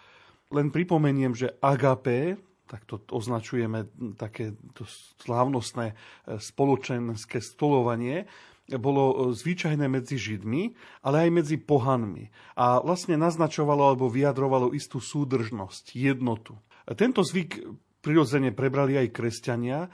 Len 0.47 0.71
pripomeniem, 0.71 1.35
že 1.35 1.59
agapé, 1.59 2.39
tak 2.69 2.85
to 2.85 3.01
označujeme 3.09 3.89
také 4.13 4.53
to 4.77 4.85
slávnostné 5.25 5.91
e, 5.91 5.95
spoločenské 6.37 7.41
stolovanie, 7.41 8.29
bolo 8.77 9.03
e, 9.09 9.13
zvyčajné 9.33 9.89
medzi 9.89 10.21
Židmi, 10.21 10.77
ale 11.01 11.25
aj 11.25 11.29
medzi 11.33 11.57
pohanmi. 11.57 12.29
A 12.53 12.77
vlastne 12.85 13.17
naznačovalo 13.17 13.89
alebo 13.89 14.05
vyjadrovalo 14.05 14.77
istú 14.77 15.01
súdržnosť, 15.01 15.97
jednotu. 15.97 16.53
Tento 16.93 17.25
zvyk 17.25 17.65
prirodzene 18.05 18.53
prebrali 18.53 19.01
aj 19.01 19.09
kresťania, 19.09 19.89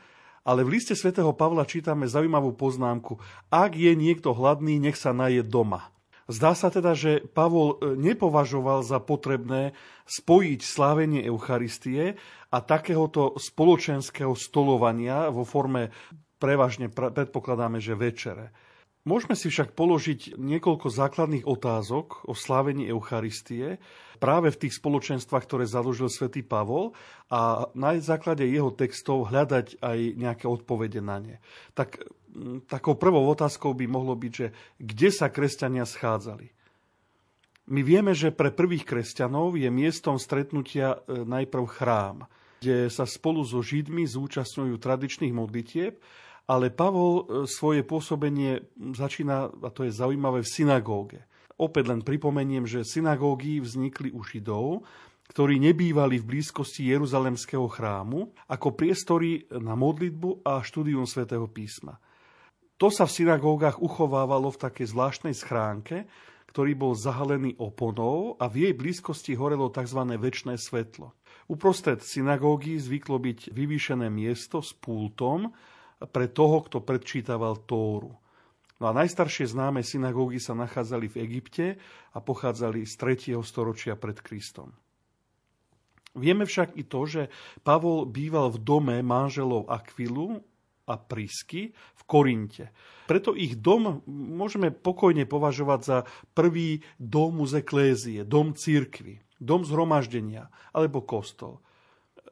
ale 0.46 0.62
v 0.62 0.78
liste 0.78 0.94
svätého 0.94 1.32
Pavla 1.32 1.64
čítame 1.66 2.06
zaujímavú 2.06 2.54
poznámku. 2.54 3.18
Ak 3.50 3.74
je 3.74 3.96
niekto 3.96 4.36
hladný, 4.36 4.78
nech 4.78 5.00
sa 5.00 5.16
naje 5.16 5.42
doma. 5.42 5.95
Zdá 6.26 6.58
sa 6.58 6.74
teda, 6.74 6.98
že 6.98 7.22
Pavol 7.22 7.78
e, 7.78 7.94
nepovažoval 7.94 8.82
za 8.82 8.98
potrebné 8.98 9.78
spojiť 10.10 10.60
slávenie 10.66 11.22
Eucharistie 11.22 12.18
a 12.50 12.58
takéhoto 12.66 13.38
spoločenského 13.38 14.34
stolovania 14.34 15.30
vo 15.30 15.46
forme 15.46 15.94
prevažne 16.42 16.90
predpokladáme, 16.90 17.78
že 17.78 17.94
večere. 17.94 18.50
Môžeme 19.06 19.38
si 19.38 19.54
však 19.54 19.78
položiť 19.78 20.34
niekoľko 20.34 20.90
základných 20.90 21.46
otázok 21.46 22.26
o 22.26 22.34
slávení 22.34 22.90
Eucharistie 22.90 23.78
práve 24.18 24.50
v 24.50 24.66
tých 24.66 24.82
spoločenstvách, 24.82 25.46
ktoré 25.46 25.70
založil 25.70 26.10
svätý 26.10 26.42
Pavol 26.42 26.98
a 27.30 27.70
na 27.78 27.94
základe 28.02 28.50
jeho 28.50 28.74
textov 28.74 29.30
hľadať 29.30 29.78
aj 29.78 30.00
nejaké 30.18 30.50
odpovede 30.50 31.06
na 31.06 31.22
ne. 31.22 31.36
Tak 31.78 32.02
takou 32.66 32.98
prvou 32.98 33.30
otázkou 33.30 33.78
by 33.78 33.86
mohlo 33.86 34.18
byť, 34.18 34.32
že 34.34 34.48
kde 34.82 35.10
sa 35.14 35.30
kresťania 35.30 35.86
schádzali. 35.86 36.50
My 37.70 37.82
vieme, 37.86 38.18
že 38.18 38.34
pre 38.34 38.50
prvých 38.50 38.90
kresťanov 38.90 39.58
je 39.58 39.70
miestom 39.70 40.18
stretnutia 40.18 41.02
e, 41.06 41.26
najprv 41.26 41.66
chrám, 41.66 42.18
kde 42.62 42.90
sa 42.94 43.10
spolu 43.10 43.42
so 43.42 43.62
Židmi 43.62 44.06
zúčastňujú 44.06 44.78
tradičných 44.78 45.34
modlitieb 45.34 45.98
ale 46.46 46.70
Pavol 46.70 47.14
e, 47.14 47.24
svoje 47.50 47.82
pôsobenie 47.82 48.66
začína, 48.78 49.50
a 49.50 49.70
to 49.74 49.86
je 49.86 49.92
zaujímavé, 49.94 50.46
v 50.46 50.50
synagóge. 50.50 51.20
Opäť 51.56 51.90
len 51.90 52.02
pripomeniem, 52.04 52.68
že 52.68 52.86
synagógy 52.86 53.64
vznikli 53.64 54.12
u 54.12 54.22
Židov, 54.22 54.84
ktorí 55.26 55.58
nebývali 55.58 56.22
v 56.22 56.38
blízkosti 56.38 56.86
Jeruzalemského 56.86 57.66
chrámu, 57.66 58.30
ako 58.46 58.78
priestory 58.78 59.50
na 59.50 59.74
modlitbu 59.74 60.46
a 60.46 60.62
štúdium 60.62 61.10
svätého 61.10 61.50
písma. 61.50 61.98
To 62.78 62.92
sa 62.92 63.08
v 63.08 63.16
synagógach 63.24 63.80
uchovávalo 63.80 64.52
v 64.52 64.62
takej 64.68 64.92
zvláštnej 64.92 65.34
schránke, 65.34 66.06
ktorý 66.52 66.76
bol 66.76 66.94
zahalený 66.96 67.56
oponou 67.58 68.36
a 68.40 68.52
v 68.52 68.70
jej 68.70 68.74
blízkosti 68.76 69.34
horelo 69.36 69.72
tzv. 69.72 70.00
väčšné 70.16 70.60
svetlo. 70.60 71.16
Uprostred 71.48 72.04
synagógy 72.04 72.80
zvyklo 72.80 73.20
byť 73.20 73.52
vyvýšené 73.56 74.12
miesto 74.12 74.60
s 74.60 74.76
pultom, 74.76 75.56
pre 76.00 76.28
toho, 76.28 76.66
kto 76.68 76.84
predčítaval 76.84 77.64
Tóru. 77.64 78.16
No 78.76 78.92
a 78.92 78.94
najstaršie 78.94 79.48
známe 79.48 79.80
synagógy 79.88 80.44
sa 80.44 80.52
nachádzali 80.52 81.08
v 81.08 81.20
Egypte 81.24 81.66
a 82.12 82.20
pochádzali 82.20 82.84
z 82.84 82.94
3. 83.32 83.40
storočia 83.40 83.96
pred 83.96 84.20
Kristom. 84.20 84.76
Vieme 86.16 86.48
však 86.48 86.80
i 86.80 86.84
to, 86.88 87.08
že 87.08 87.22
Pavol 87.64 88.08
býval 88.08 88.52
v 88.56 88.60
dome 88.64 88.96
manželov 89.04 89.68
Akvilu 89.68 90.40
a 90.88 90.96
Prisky 90.96 91.76
v 91.76 92.02
Korinte. 92.08 92.72
Preto 93.08 93.36
ich 93.36 93.60
dom 93.60 94.04
môžeme 94.08 94.72
pokojne 94.72 95.28
považovať 95.28 95.80
za 95.84 95.98
prvý 96.32 96.84
dom 97.00 97.44
z 97.44 97.64
eklézie, 97.64 98.20
dom 98.24 98.56
církvy, 98.56 99.24
dom 99.40 99.68
zhromaždenia 99.68 100.48
alebo 100.72 101.04
kostol. 101.04 101.60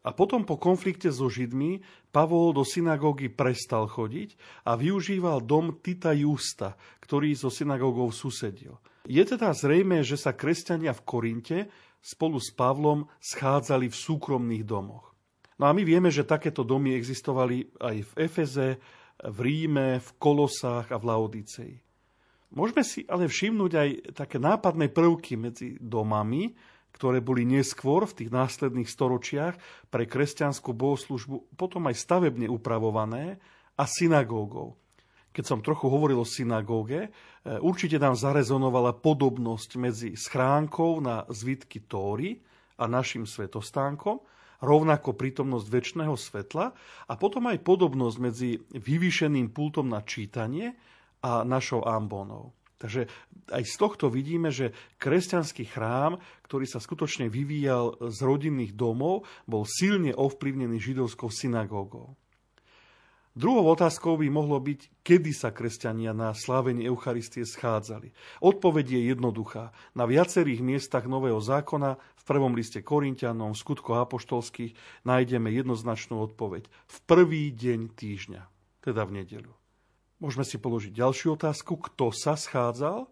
A 0.03 0.11
potom 0.11 0.43
po 0.43 0.59
konflikte 0.59 1.07
so 1.07 1.31
Židmi 1.31 1.79
Pavol 2.11 2.51
do 2.51 2.67
synagógy 2.67 3.31
prestal 3.31 3.87
chodiť 3.87 4.35
a 4.67 4.75
využíval 4.75 5.39
dom 5.47 5.79
Tita 5.79 6.11
Justa, 6.11 6.75
ktorý 6.99 7.31
so 7.39 7.47
synagógou 7.47 8.11
susedil. 8.11 8.75
Je 9.07 9.23
teda 9.23 9.55
zrejme, 9.55 10.03
že 10.03 10.19
sa 10.19 10.35
kresťania 10.35 10.91
v 10.91 11.05
Korinte 11.07 11.57
spolu 12.03 12.35
s 12.39 12.51
Pavlom 12.51 13.07
schádzali 13.23 13.87
v 13.87 13.95
súkromných 13.95 14.67
domoch. 14.67 15.15
No 15.55 15.67
a 15.67 15.71
my 15.71 15.87
vieme, 15.87 16.11
že 16.11 16.27
takéto 16.27 16.67
domy 16.67 16.99
existovali 16.99 17.79
aj 17.79 17.95
v 18.03 18.11
Efeze, 18.27 18.69
v 19.23 19.37
Ríme, 19.39 20.03
v 20.03 20.09
Kolosách 20.19 20.91
a 20.91 20.99
v 20.99 21.07
Laodicei. 21.07 21.73
Môžeme 22.53 22.83
si 22.83 23.01
ale 23.07 23.31
všimnúť 23.31 23.71
aj 23.71 23.89
také 24.13 24.37
nápadné 24.37 24.91
prvky 24.91 25.39
medzi 25.39 25.79
domami, 25.79 26.53
ktoré 26.93 27.19
boli 27.19 27.43
neskôr 27.43 28.06
v 28.06 28.23
tých 28.23 28.29
následných 28.29 28.88
storočiach 28.88 29.56
pre 29.89 30.06
kresťanskú 30.06 30.71
bohoslužbu 30.71 31.58
potom 31.58 31.89
aj 31.89 31.97
stavebne 31.97 32.45
upravované 32.47 33.41
a 33.73 33.84
synagógou. 33.89 34.77
Keď 35.34 35.43
som 35.49 35.65
trochu 35.65 35.89
hovoril 35.89 36.21
o 36.21 36.29
synagóge, 36.29 37.10
e, 37.10 37.58
určite 37.58 37.97
nám 37.97 38.13
zarezonovala 38.13 38.93
podobnosť 38.93 39.69
medzi 39.82 40.10
schránkou 40.13 41.01
na 41.01 41.25
zvitky 41.25 41.82
Tóry 41.89 42.38
a 42.77 42.86
našim 42.86 43.25
svetostánkom, 43.25 44.21
rovnako 44.62 45.17
prítomnosť 45.17 45.67
väčšného 45.67 46.15
svetla 46.15 46.65
a 47.10 47.13
potom 47.17 47.49
aj 47.49 47.65
podobnosť 47.65 48.17
medzi 48.21 48.62
vyvýšeným 48.77 49.49
pultom 49.49 49.89
na 49.89 50.06
čítanie 50.06 50.77
a 51.25 51.41
našou 51.41 51.82
ambónou. 51.82 52.53
Takže 52.84 53.08
aj 53.48 53.63
z 53.63 53.76
tohto 53.80 54.12
vidíme, 54.12 54.52
že 54.52 54.76
kresťanský 55.00 55.72
chrám, 55.72 56.19
ktorý 56.43 56.67
sa 56.67 56.84
skutočne 56.84 57.32
vyvíjal 57.32 57.96
z 58.12 58.19
rodinných 58.19 58.76
domov, 58.76 59.24
bol 59.48 59.63
silne 59.63 60.12
ovplyvnený 60.12 60.84
židovskou 60.84 61.32
synagógou. 61.32 62.19
Druhou 63.34 63.72
otázkou 63.72 64.19
by 64.19 64.28
mohlo 64.30 64.60
byť, 64.60 65.02
kedy 65.02 65.32
sa 65.32 65.50
kresťania 65.56 66.13
na 66.13 66.36
slávenie 66.36 66.86
Eucharistie 66.86 67.48
schádzali. 67.48 68.13
Odpoveď 68.43 69.00
je 69.00 69.02
jednoduchá. 69.10 69.74
Na 69.98 70.04
viacerých 70.04 70.62
miestach 70.62 71.08
Nového 71.10 71.39
zákona, 71.39 71.98
v 71.98 72.24
prvom 72.28 72.54
liste 72.54 72.84
Korintianom, 72.84 73.56
v 73.56 73.62
skutkoch 73.63 74.06
apoštolských, 74.06 74.76
nájdeme 75.08 75.50
jednoznačnú 75.50 76.19
odpoveď. 76.19 76.67
V 76.67 76.98
prvý 77.10 77.50
deň 77.50 77.96
týždňa, 77.96 78.41
teda 78.86 79.02
v 79.08 79.24
nedeľu. 79.24 79.62
Môžeme 80.23 80.47
si 80.47 80.55
položiť 80.55 80.95
ďalšiu 80.95 81.36
otázku, 81.36 81.75
kto 81.83 82.15
sa 82.15 82.39
schádzal 82.39 83.12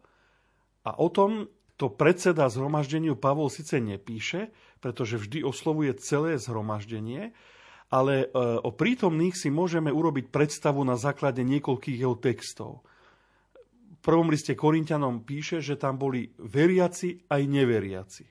a 0.88 0.92
o 0.96 1.08
tom 1.12 1.52
to 1.76 1.92
predseda 1.92 2.48
zhromaždeniu 2.48 3.20
Pavol 3.20 3.52
síce 3.52 3.84
nepíše, 3.84 4.56
pretože 4.80 5.20
vždy 5.20 5.44
oslovuje 5.44 5.92
celé 6.00 6.40
zhromaždenie, 6.40 7.36
ale 7.92 8.14
e, 8.24 8.26
o 8.64 8.72
prítomných 8.72 9.36
si 9.36 9.52
môžeme 9.52 9.92
urobiť 9.92 10.32
predstavu 10.32 10.88
na 10.88 10.96
základe 10.96 11.44
niekoľkých 11.44 12.00
jeho 12.00 12.16
textov. 12.16 12.88
prvom 14.00 14.32
liste 14.32 14.56
Korintianom 14.56 15.28
píše, 15.28 15.60
že 15.60 15.76
tam 15.76 16.00
boli 16.00 16.32
veriaci 16.40 17.28
aj 17.28 17.42
neveriaci. 17.44 18.26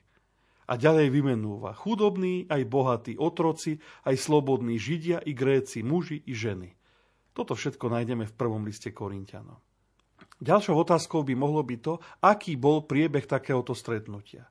A 0.71 0.79
ďalej 0.79 1.13
vymenúva 1.13 1.77
chudobní, 1.77 2.49
aj 2.49 2.63
bohatí, 2.65 3.13
otroci, 3.19 3.77
aj 4.09 4.15
slobodní, 4.15 4.81
židia 4.81 5.21
i 5.21 5.35
gréci, 5.37 5.85
muži 5.85 6.23
i 6.25 6.33
ženy. 6.33 6.80
Toto 7.31 7.55
všetko 7.55 7.87
nájdeme 7.87 8.27
v 8.27 8.37
prvom 8.37 8.67
liste 8.67 8.91
Korintianom. 8.91 9.59
Ďalšou 10.41 10.73
otázkou 10.73 11.21
by 11.21 11.33
mohlo 11.37 11.61
byť 11.61 11.79
to, 11.79 11.93
aký 12.25 12.57
bol 12.57 12.83
priebeh 12.83 13.29
takéhoto 13.29 13.77
stretnutia. 13.77 14.49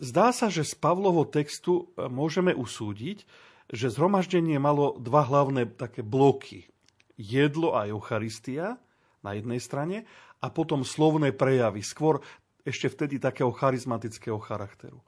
Zdá 0.00 0.32
sa, 0.32 0.48
že 0.48 0.64
z 0.64 0.72
Pavlovho 0.78 1.28
textu 1.28 1.90
môžeme 1.98 2.56
usúdiť, 2.56 3.26
že 3.68 3.92
zhromaždenie 3.92 4.56
malo 4.56 4.96
dva 4.96 5.26
hlavné 5.26 5.66
také 5.74 6.00
bloky. 6.06 6.70
Jedlo 7.18 7.74
a 7.74 7.84
Eucharistia 7.90 8.78
na 9.26 9.34
jednej 9.34 9.58
strane 9.58 10.06
a 10.38 10.48
potom 10.54 10.86
slovné 10.86 11.34
prejavy, 11.34 11.82
skôr 11.82 12.22
ešte 12.62 12.86
vtedy 12.86 13.18
takého 13.18 13.50
charizmatického 13.50 14.38
charakteru. 14.38 15.02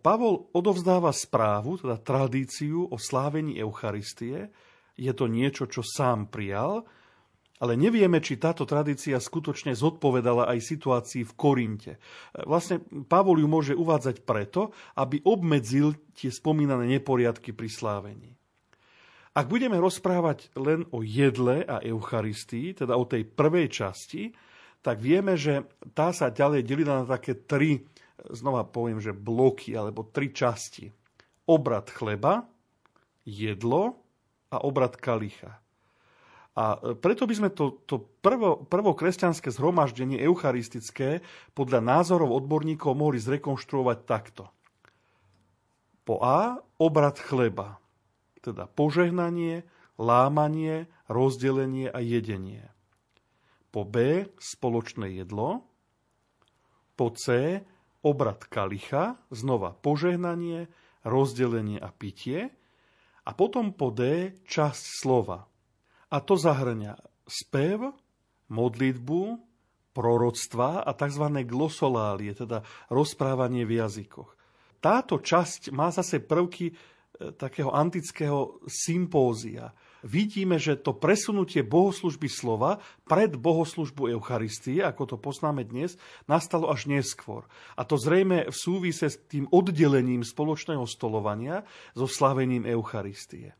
Pavol 0.00 0.48
odovzdáva 0.52 1.12
správu, 1.12 1.80
teda 1.80 1.96
tradíciu 2.00 2.88
o 2.88 2.96
slávení 3.00 3.56
Eucharistie. 3.60 4.52
Je 5.00 5.12
to 5.16 5.24
niečo, 5.32 5.64
čo 5.64 5.80
sám 5.80 6.28
prijal, 6.28 6.84
ale 7.60 7.76
nevieme, 7.76 8.20
či 8.24 8.40
táto 8.40 8.64
tradícia 8.64 9.20
skutočne 9.20 9.76
zodpovedala 9.76 10.48
aj 10.48 10.64
situácii 10.64 11.28
v 11.28 11.32
Korinte. 11.36 11.92
Vlastne 12.32 12.80
Pavol 13.08 13.44
ju 13.44 13.48
môže 13.48 13.72
uvádzať 13.76 14.24
preto, 14.24 14.72
aby 14.96 15.20
obmedzil 15.24 15.96
tie 16.16 16.32
spomínané 16.32 16.88
neporiadky 16.88 17.52
pri 17.52 17.68
slávení. 17.68 18.32
Ak 19.36 19.46
budeme 19.46 19.76
rozprávať 19.76 20.52
len 20.56 20.88
o 20.90 21.04
jedle 21.04 21.62
a 21.62 21.84
Eucharistii, 21.84 22.74
teda 22.74 22.96
o 22.96 23.04
tej 23.04 23.28
prvej 23.28 23.68
časti, 23.70 24.32
tak 24.80 24.98
vieme, 25.04 25.36
že 25.36 25.68
tá 25.92 26.10
sa 26.16 26.32
ďalej 26.32 26.64
delí 26.64 26.82
na 26.88 27.04
také 27.04 27.36
tri, 27.44 27.84
znova 28.32 28.64
poviem, 28.64 28.98
že 29.04 29.12
bloky 29.12 29.76
alebo 29.76 30.08
tri 30.08 30.32
časti. 30.32 30.88
Obrad 31.44 31.92
chleba, 31.92 32.48
jedlo 33.28 34.09
a 34.50 34.56
obrad 34.60 34.98
kalicha. 34.98 35.62
A 36.58 36.76
e, 36.76 36.98
preto 36.98 37.24
by 37.24 37.34
sme 37.34 37.50
to, 37.54 37.80
to 37.86 38.02
prvo, 38.20 38.92
kresťanské 38.98 39.54
zhromaždenie 39.54 40.18
eucharistické 40.18 41.22
podľa 41.54 41.80
názorov 41.80 42.34
odborníkov 42.44 42.92
mohli 42.98 43.22
zrekonštruovať 43.22 43.98
takto. 44.04 44.50
Po 46.02 46.18
A 46.18 46.58
obrad 46.82 47.22
chleba, 47.22 47.78
teda 48.42 48.66
požehnanie, 48.66 49.62
lámanie, 49.94 50.90
rozdelenie 51.06 51.86
a 51.86 52.02
jedenie. 52.02 52.66
Po 53.70 53.86
B 53.86 54.26
spoločné 54.42 55.22
jedlo. 55.22 55.62
Po 56.98 57.14
C 57.14 57.60
obrad 58.02 58.42
kalicha, 58.50 59.20
znova 59.30 59.76
požehnanie, 59.78 60.66
rozdelenie 61.06 61.78
a 61.78 61.94
pitie. 61.94 62.50
A 63.30 63.34
potom 63.38 63.70
po 63.70 63.94
D 63.94 64.34
časť 64.42 64.82
slova, 65.06 65.46
a 66.10 66.18
to 66.18 66.34
zahrňa 66.34 66.98
spev, 67.30 67.94
modlitbu, 68.50 69.22
proroctva 69.94 70.82
a 70.82 70.90
tzv. 70.90 71.46
glosolálie, 71.46 72.34
teda 72.34 72.66
rozprávanie 72.90 73.62
v 73.62 73.78
jazykoch. 73.78 74.34
Táto 74.82 75.22
časť 75.22 75.70
má 75.70 75.94
zase 75.94 76.18
prvky 76.24 76.72
e, 76.72 76.74
takého 77.38 77.70
antického 77.70 78.58
sympózia. 78.66 79.70
Vidíme, 80.00 80.56
že 80.56 80.80
to 80.80 80.96
presunutie 80.96 81.60
bohoslužby 81.60 82.28
slova 82.32 82.80
pred 83.04 83.36
bohoslužbu 83.36 84.08
Eucharistie, 84.16 84.80
ako 84.80 85.14
to 85.14 85.16
poznáme 85.20 85.64
dnes, 85.68 86.00
nastalo 86.24 86.72
až 86.72 86.88
neskôr. 86.88 87.44
A 87.76 87.84
to 87.84 88.00
zrejme 88.00 88.48
v 88.48 88.56
súvise 88.56 89.12
s 89.12 89.20
tým 89.28 89.44
oddelením 89.52 90.24
spoločného 90.24 90.88
stolovania 90.88 91.68
so 91.92 92.08
slavením 92.08 92.64
Eucharistie. 92.64 93.52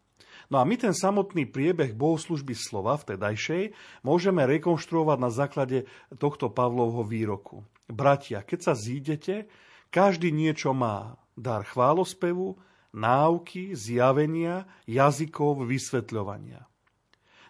No 0.51 0.59
a 0.59 0.67
my 0.67 0.75
ten 0.75 0.91
samotný 0.91 1.47
priebeh 1.47 1.95
bohoslužby 1.95 2.59
slova 2.59 2.99
v 2.99 3.15
tedajšej 3.15 3.65
môžeme 4.03 4.43
rekonštruovať 4.51 5.19
na 5.23 5.31
základe 5.31 5.87
tohto 6.19 6.51
Pavlovho 6.51 7.07
výroku. 7.07 7.63
Bratia, 7.87 8.43
keď 8.43 8.59
sa 8.59 8.75
zídete, 8.75 9.47
každý 9.95 10.35
niečo 10.35 10.75
má. 10.75 11.15
Dar 11.39 11.63
chválospevu, 11.63 12.59
náuky, 12.95 13.75
zjavenia, 13.75 14.67
jazykov, 14.87 15.67
vysvetľovania. 15.67 16.67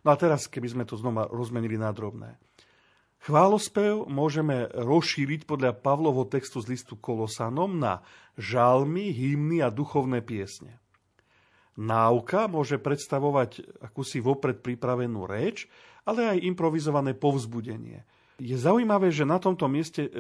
No 0.05 0.09
a 0.13 0.17
teraz, 0.17 0.49
keby 0.49 0.69
sme 0.73 0.85
to 0.89 0.97
znova 0.97 1.29
rozmenili 1.29 1.77
na 1.77 1.93
drobné. 1.93 2.41
Chválospev 3.21 4.09
môžeme 4.09 4.65
rozšíriť 4.73 5.45
podľa 5.45 5.77
Pavlovho 5.77 6.25
textu 6.25 6.65
z 6.65 6.73
listu 6.73 6.97
Kolosanom 6.97 7.77
na 7.77 8.01
žalmy, 8.41 9.13
hymny 9.13 9.61
a 9.61 9.69
duchovné 9.69 10.25
piesne. 10.25 10.81
Náuka 11.77 12.49
môže 12.49 12.81
predstavovať 12.81 13.81
akúsi 13.85 14.25
vopred 14.25 14.65
pripravenú 14.65 15.29
reč, 15.29 15.69
ale 16.09 16.33
aj 16.33 16.45
improvizované 16.49 17.13
povzbudenie. 17.13 18.09
Je 18.41 18.57
zaujímavé, 18.57 19.13
že 19.13 19.29
na 19.29 19.37
tomto 19.37 19.69
mieste 19.69 20.09
e, 20.09 20.11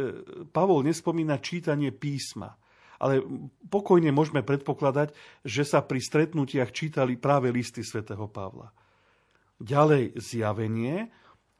Pavol 0.52 0.85
nespomína 0.85 1.40
čítanie 1.40 1.88
písma, 1.88 2.60
ale 3.01 3.25
pokojne 3.73 4.13
môžeme 4.13 4.45
predpokladať, 4.45 5.17
že 5.43 5.65
sa 5.65 5.81
pri 5.81 6.05
stretnutiach 6.05 6.69
čítali 6.71 7.17
práve 7.17 7.49
listy 7.49 7.81
svätého 7.81 8.29
Pavla. 8.29 8.71
Ďalej 9.61 10.21
zjavenie 10.21 11.09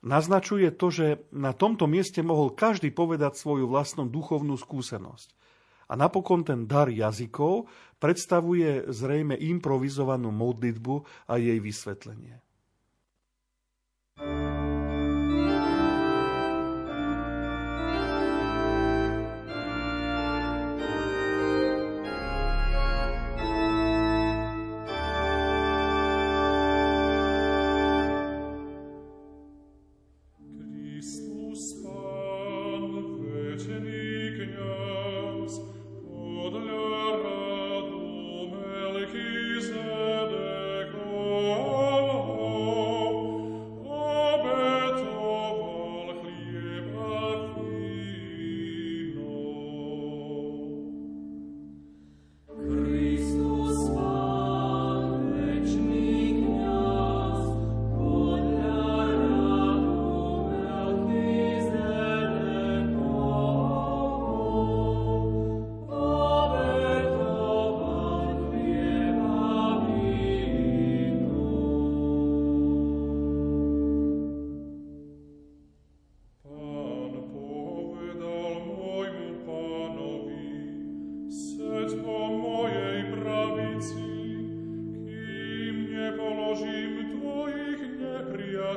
naznačuje 0.05 0.69
to, 0.77 0.93
že 0.93 1.07
na 1.33 1.57
tomto 1.57 1.89
mieste 1.89 2.21
mohol 2.21 2.53
každý 2.53 2.93
povedať 2.93 3.41
svoju 3.41 3.69
vlastnú 3.69 4.05
duchovnú 4.09 4.57
skúsenosť. 4.61 5.33
A 5.91 5.99
napokon 5.99 6.47
ten 6.47 6.71
dar 6.71 6.87
jazykov 6.87 7.67
predstavuje 7.99 8.87
zrejme 8.93 9.35
improvizovanú 9.35 10.31
modlitbu 10.31 11.27
a 11.27 11.35
jej 11.41 11.59
vysvetlenie. 11.59 12.39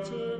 这 0.04 0.33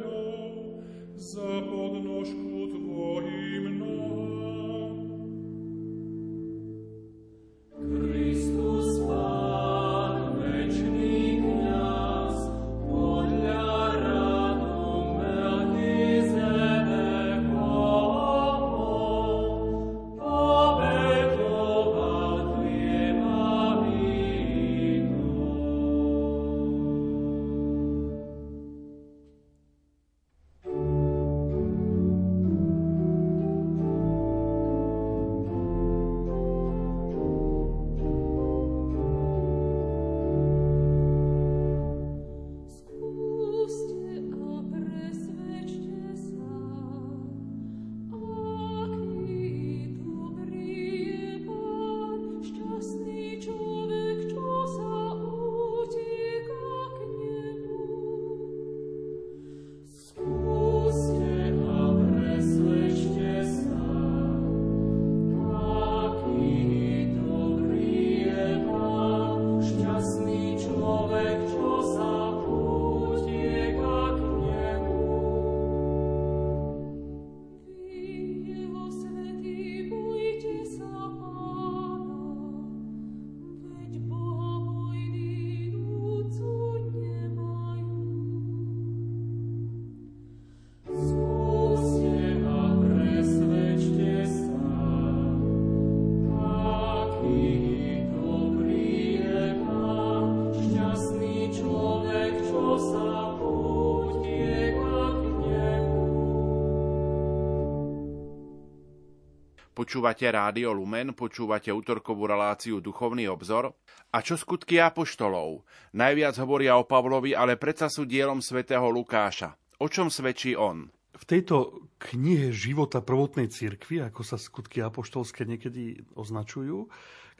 Počúvate 109.95 110.27
Rádio 110.27 110.75
Lumen, 110.75 111.15
počúvate 111.15 111.71
útorkovú 111.71 112.27
reláciu 112.27 112.83
Duchovný 112.83 113.31
obzor. 113.31 113.79
A 114.11 114.27
čo 114.27 114.35
skutky 114.35 114.83
apoštolov? 114.83 115.63
Najviac 115.95 116.35
hovoria 116.43 116.75
o 116.75 116.83
Pavlovi, 116.83 117.31
ale 117.31 117.55
predsa 117.55 117.87
sú 117.87 118.03
dielom 118.03 118.43
svätého 118.43 118.83
Lukáša. 118.91 119.55
O 119.79 119.87
čom 119.87 120.11
svedčí 120.11 120.59
on? 120.59 120.91
V 121.15 121.25
tejto 121.31 121.87
knihe 122.03 122.51
života 122.51 123.07
prvotnej 123.07 123.47
cirkvi, 123.47 124.03
ako 124.03 124.27
sa 124.27 124.35
skutky 124.35 124.83
apoštolské 124.83 125.47
niekedy 125.47 126.03
označujú, 126.19 126.91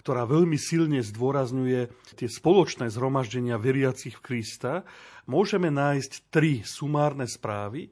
ktorá 0.05 0.29
veľmi 0.29 0.61
silne 0.61 1.01
zdôrazňuje 1.01 1.89
tie 2.21 2.29
spoločné 2.29 2.93
zhromaždenia 2.93 3.57
veriacich 3.57 4.21
v 4.21 4.25
Krista, 4.37 4.85
môžeme 5.25 5.73
nájsť 5.73 6.29
tri 6.29 6.61
sumárne 6.61 7.25
správy 7.25 7.89
e, 7.89 7.91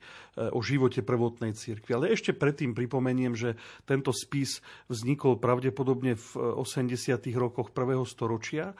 o 0.53 0.61
živote 0.61 1.01
prvotnej 1.01 1.57
cirkvi. 1.57 1.97
Ale 1.97 2.13
ešte 2.13 2.37
predtým 2.37 2.77
pripomeniem, 2.77 3.33
že 3.33 3.57
tento 3.89 4.13
spis 4.13 4.61
vznikol 4.93 5.41
pravdepodobne 5.41 6.21
v 6.21 6.61
80. 6.61 6.93
rokoch 7.33 7.73
prvého 7.73 8.05
storočia. 8.05 8.77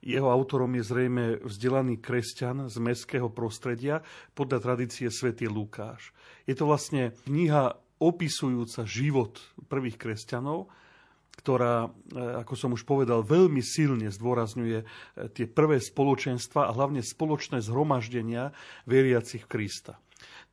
Jeho 0.00 0.32
autorom 0.32 0.72
je 0.80 0.88
zrejme 0.88 1.44
vzdelaný 1.44 2.00
kresťan 2.00 2.72
z 2.72 2.76
mestského 2.80 3.28
prostredia 3.28 4.00
podľa 4.32 4.64
tradície 4.64 5.12
svätý 5.12 5.52
Lukáš. 5.52 6.16
Je 6.48 6.56
to 6.56 6.64
vlastne 6.64 7.12
kniha 7.28 7.76
opisujúca 8.00 8.88
život 8.88 9.36
prvých 9.68 10.00
kresťanov, 10.00 10.72
ktorá, 11.34 11.90
e, 12.14 12.18
ako 12.40 12.54
som 12.54 12.70
už 12.72 12.86
povedal, 12.86 13.26
veľmi 13.26 13.60
silne 13.60 14.08
zdôrazňuje 14.08 14.78
e, 14.80 14.86
tie 15.34 15.50
prvé 15.50 15.82
spoločenstva 15.82 16.70
a 16.70 16.74
hlavne 16.74 17.02
spoločné 17.02 17.60
zhromaždenia 17.60 18.54
veriacich 18.86 19.44
Krista. 19.50 19.98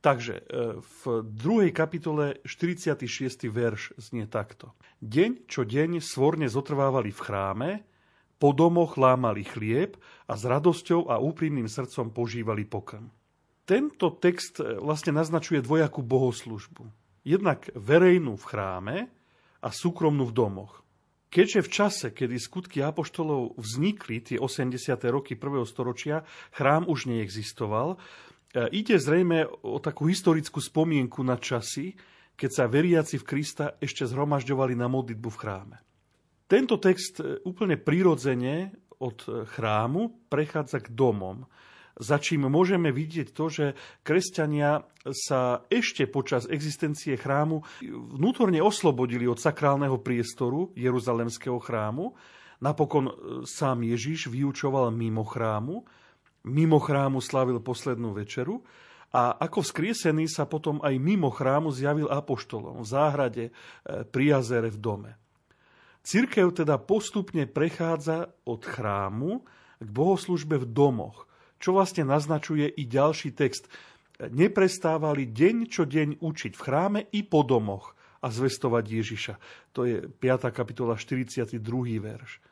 Takže 0.02 0.42
e, 0.42 0.82
v 0.82 1.02
druhej 1.22 1.70
kapitole 1.70 2.42
46. 2.44 3.46
verš 3.48 3.94
znie 3.96 4.26
takto. 4.26 4.74
Deň 4.98 5.46
čo 5.46 5.62
deň 5.62 6.02
svorne 6.02 6.50
zotrvávali 6.50 7.14
v 7.14 7.20
chráme, 7.22 7.70
po 8.42 8.50
domoch 8.50 8.98
lámali 8.98 9.46
chlieb 9.46 9.94
a 10.26 10.34
s 10.34 10.42
radosťou 10.42 11.06
a 11.06 11.22
úprimným 11.22 11.70
srdcom 11.70 12.10
požívali 12.10 12.66
pokrm. 12.66 13.06
Tento 13.62 14.18
text 14.18 14.58
vlastne 14.58 15.14
naznačuje 15.14 15.62
dvojakú 15.62 16.02
bohoslužbu. 16.02 16.82
Jednak 17.22 17.70
verejnú 17.78 18.34
v 18.34 18.44
chráme, 18.50 18.96
a 19.62 19.68
súkromnú 19.70 20.26
v 20.28 20.34
domoch. 20.34 20.82
Keďže 21.32 21.60
v 21.64 21.72
čase, 21.72 22.06
kedy 22.12 22.36
skutky 22.36 22.84
apoštolov 22.84 23.56
vznikli, 23.56 24.20
tie 24.20 24.36
80. 24.36 24.76
roky 25.08 25.32
prvého 25.32 25.64
storočia, 25.64 26.28
chrám 26.52 26.84
už 26.84 27.08
neexistoval, 27.08 27.96
e, 27.96 27.98
ide 28.76 29.00
zrejme 29.00 29.48
o 29.64 29.80
takú 29.80 30.12
historickú 30.12 30.60
spomienku 30.60 31.24
na 31.24 31.40
časy, 31.40 31.96
keď 32.36 32.50
sa 32.52 32.64
veriaci 32.68 33.16
v 33.16 33.24
Krista 33.24 33.80
ešte 33.80 34.04
zhromažďovali 34.04 34.76
na 34.76 34.92
modlitbu 34.92 35.28
v 35.32 35.40
chráme. 35.40 35.76
Tento 36.44 36.76
text 36.76 37.24
e, 37.24 37.40
úplne 37.48 37.80
prirodzene 37.80 38.76
od 39.00 39.24
e, 39.24 39.48
chrámu 39.48 40.28
prechádza 40.28 40.84
k 40.84 40.92
domom 40.92 41.48
za 41.98 42.16
čím 42.16 42.48
môžeme 42.48 42.88
vidieť 42.88 43.36
to, 43.36 43.52
že 43.52 43.66
kresťania 44.00 44.86
sa 45.12 45.66
ešte 45.68 46.08
počas 46.08 46.48
existencie 46.48 47.18
chrámu 47.20 47.60
vnútorne 48.16 48.62
oslobodili 48.64 49.28
od 49.28 49.36
sakrálneho 49.36 50.00
priestoru 50.00 50.72
Jeruzalemského 50.72 51.58
chrámu. 51.60 52.16
Napokon 52.62 53.10
e, 53.10 53.14
sám 53.44 53.82
Ježiš 53.82 54.30
vyučoval 54.30 54.94
mimo 54.94 55.26
chrámu, 55.26 55.82
mimo 56.46 56.78
chrámu 56.78 57.18
slavil 57.18 57.58
poslednú 57.58 58.14
večeru 58.14 58.62
a 59.12 59.36
ako 59.36 59.60
vzkriesený 59.60 60.30
sa 60.30 60.48
potom 60.48 60.80
aj 60.80 60.96
mimo 60.96 61.28
chrámu 61.28 61.68
zjavil 61.74 62.08
apoštolom 62.08 62.80
v 62.80 62.86
záhrade 62.88 63.44
e, 63.48 63.52
pri 64.08 64.38
jazere 64.38 64.70
v 64.72 64.78
dome. 64.78 65.12
Cirkev 66.02 66.50
teda 66.56 66.82
postupne 66.82 67.46
prechádza 67.46 68.32
od 68.42 68.62
chrámu 68.66 69.46
k 69.78 69.86
bohoslužbe 69.86 70.58
v 70.62 70.66
domoch, 70.66 71.30
čo 71.62 71.70
vlastne 71.70 72.02
naznačuje 72.02 72.66
i 72.66 72.82
ďalší 72.90 73.38
text. 73.38 73.70
Neprestávali 74.18 75.30
deň 75.30 75.56
čo 75.70 75.86
deň 75.86 76.18
učiť 76.18 76.52
v 76.58 76.60
chráme 76.60 77.00
i 77.14 77.22
po 77.22 77.46
domoch 77.46 77.94
a 78.22 78.34
zvestovať 78.34 78.84
Ježiša. 78.86 79.34
To 79.78 79.86
je 79.86 80.02
5. 80.10 80.50
kapitola 80.50 80.98
42. 80.98 81.62
verš. 82.02 82.42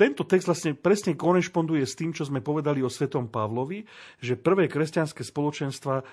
Tento 0.00 0.24
text 0.24 0.48
vlastne 0.48 0.72
presne 0.72 1.12
korešponduje 1.12 1.84
s 1.84 1.92
tým, 1.92 2.16
čo 2.16 2.24
sme 2.24 2.40
povedali 2.40 2.80
o 2.80 2.88
svetom 2.88 3.28
Pavlovi, 3.28 3.84
že 4.16 4.40
prvé 4.40 4.64
kresťanské 4.64 5.20
spoločenstva 5.20 6.00
e, 6.00 6.04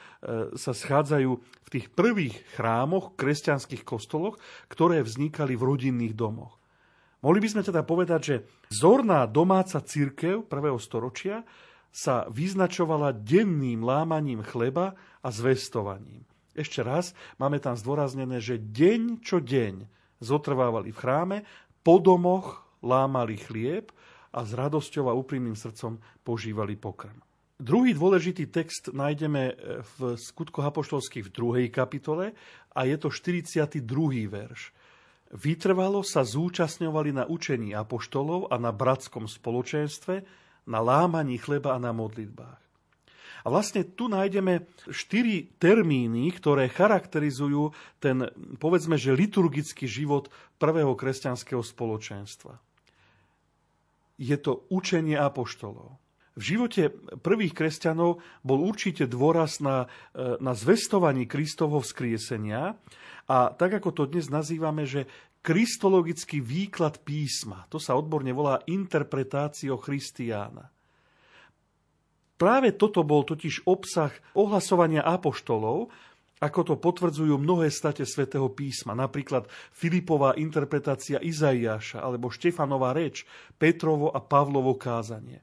sa 0.59 0.75
schádzajú 0.75 1.31
v 1.39 1.69
tých 1.71 1.87
prvých 1.95 2.35
chrámoch, 2.59 3.15
kresťanských 3.15 3.87
kostoloch, 3.87 4.35
ktoré 4.67 4.99
vznikali 5.07 5.55
v 5.55 5.63
rodinných 5.63 6.19
domoch. 6.19 6.59
Mohli 7.23 7.39
by 7.39 7.47
sme 7.47 7.63
teda 7.63 7.87
povedať, 7.87 8.21
že 8.21 8.35
zorná 8.67 9.23
domáca 9.23 9.79
církev 9.79 10.43
prvého 10.43 10.75
storočia 10.83 11.47
sa 11.97 12.29
vyznačovala 12.29 13.09
denným 13.09 13.81
lámaním 13.81 14.45
chleba 14.45 14.93
a 15.25 15.33
zvestovaním. 15.33 16.21
Ešte 16.53 16.85
raz, 16.85 17.17
máme 17.41 17.57
tam 17.57 17.73
zdôraznené, 17.73 18.37
že 18.37 18.61
deň 18.61 19.25
čo 19.25 19.41
deň 19.41 19.89
zotrvávali 20.21 20.93
v 20.93 21.01
chráme, 21.01 21.37
po 21.81 21.97
domoch 21.97 22.61
lámali 22.85 23.41
chlieb 23.41 23.89
a 24.29 24.45
s 24.45 24.53
radosťou 24.53 25.09
a 25.09 25.17
úprimným 25.17 25.57
srdcom 25.57 25.97
požívali 26.21 26.77
pokrm. 26.77 27.17
Druhý 27.57 27.97
dôležitý 27.97 28.53
text 28.53 28.93
nájdeme 28.93 29.57
v 29.97 30.13
skutkoch 30.21 30.69
apoštolských 30.69 31.25
v 31.25 31.33
druhej 31.33 31.67
kapitole 31.73 32.37
a 32.77 32.79
je 32.85 32.93
to 33.01 33.09
42. 33.09 33.81
verš. 34.29 34.69
Vytrvalo 35.33 36.05
sa 36.05 36.21
zúčastňovali 36.21 37.17
na 37.17 37.23
učení 37.25 37.73
apoštolov 37.73 38.53
a 38.53 38.61
na 38.61 38.69
bratskom 38.69 39.25
spoločenstve, 39.25 40.45
na 40.67 40.83
lámaní 40.83 41.39
chleba 41.39 41.73
a 41.73 41.81
na 41.81 41.95
modlitbách. 41.95 42.67
A 43.41 43.47
vlastne 43.47 43.87
tu 43.87 44.11
nájdeme 44.11 44.67
štyri 44.91 45.55
termíny, 45.55 46.35
ktoré 46.35 46.67
charakterizujú 46.67 47.71
ten, 48.03 48.27
povedzme, 48.59 48.99
že 48.99 49.15
liturgický 49.15 49.87
život 49.87 50.27
prvého 50.59 50.91
kresťanského 50.99 51.63
spoločenstva. 51.63 52.59
Je 54.19 54.35
to 54.35 54.67
učenie 54.67 55.15
apoštolov. 55.15 55.95
V 56.37 56.43
živote 56.43 56.93
prvých 57.23 57.55
kresťanov 57.55 58.21
bol 58.45 58.59
určite 58.61 59.09
dôraz 59.09 59.57
na, 59.57 59.89
e, 60.11 60.37
na 60.37 60.53
zvestovaní 60.53 61.25
Kristovho 61.25 61.81
vzkriesenia 61.81 62.77
a 63.25 63.37
tak 63.55 63.79
ako 63.81 63.89
to 63.95 64.03
dnes 64.05 64.29
nazývame, 64.29 64.85
že 64.85 65.09
kristologický 65.47 66.43
výklad 66.43 66.99
písma. 67.07 67.63
To 67.71 67.79
sa 67.79 67.95
odborne 67.95 68.35
volá 68.35 68.59
interpretácio 68.67 69.79
Christiána. 69.79 70.67
Práve 72.35 72.75
toto 72.75 73.07
bol 73.07 73.23
totiž 73.23 73.63
obsah 73.63 74.11
ohlasovania 74.35 75.07
apoštolov, 75.07 75.87
ako 76.37 76.59
to 76.67 76.75
potvrdzujú 76.77 77.39
mnohé 77.39 77.71
state 77.71 78.03
svätého 78.03 78.51
písma, 78.51 78.93
napríklad 78.93 79.47
Filipová 79.73 80.35
interpretácia 80.37 81.17
Izaiáša 81.17 82.03
alebo 82.03 82.29
Štefanová 82.29 82.93
reč, 82.93 83.23
Petrovo 83.55 84.11
a 84.11 84.19
Pavlovo 84.21 84.75
kázanie. 84.77 85.41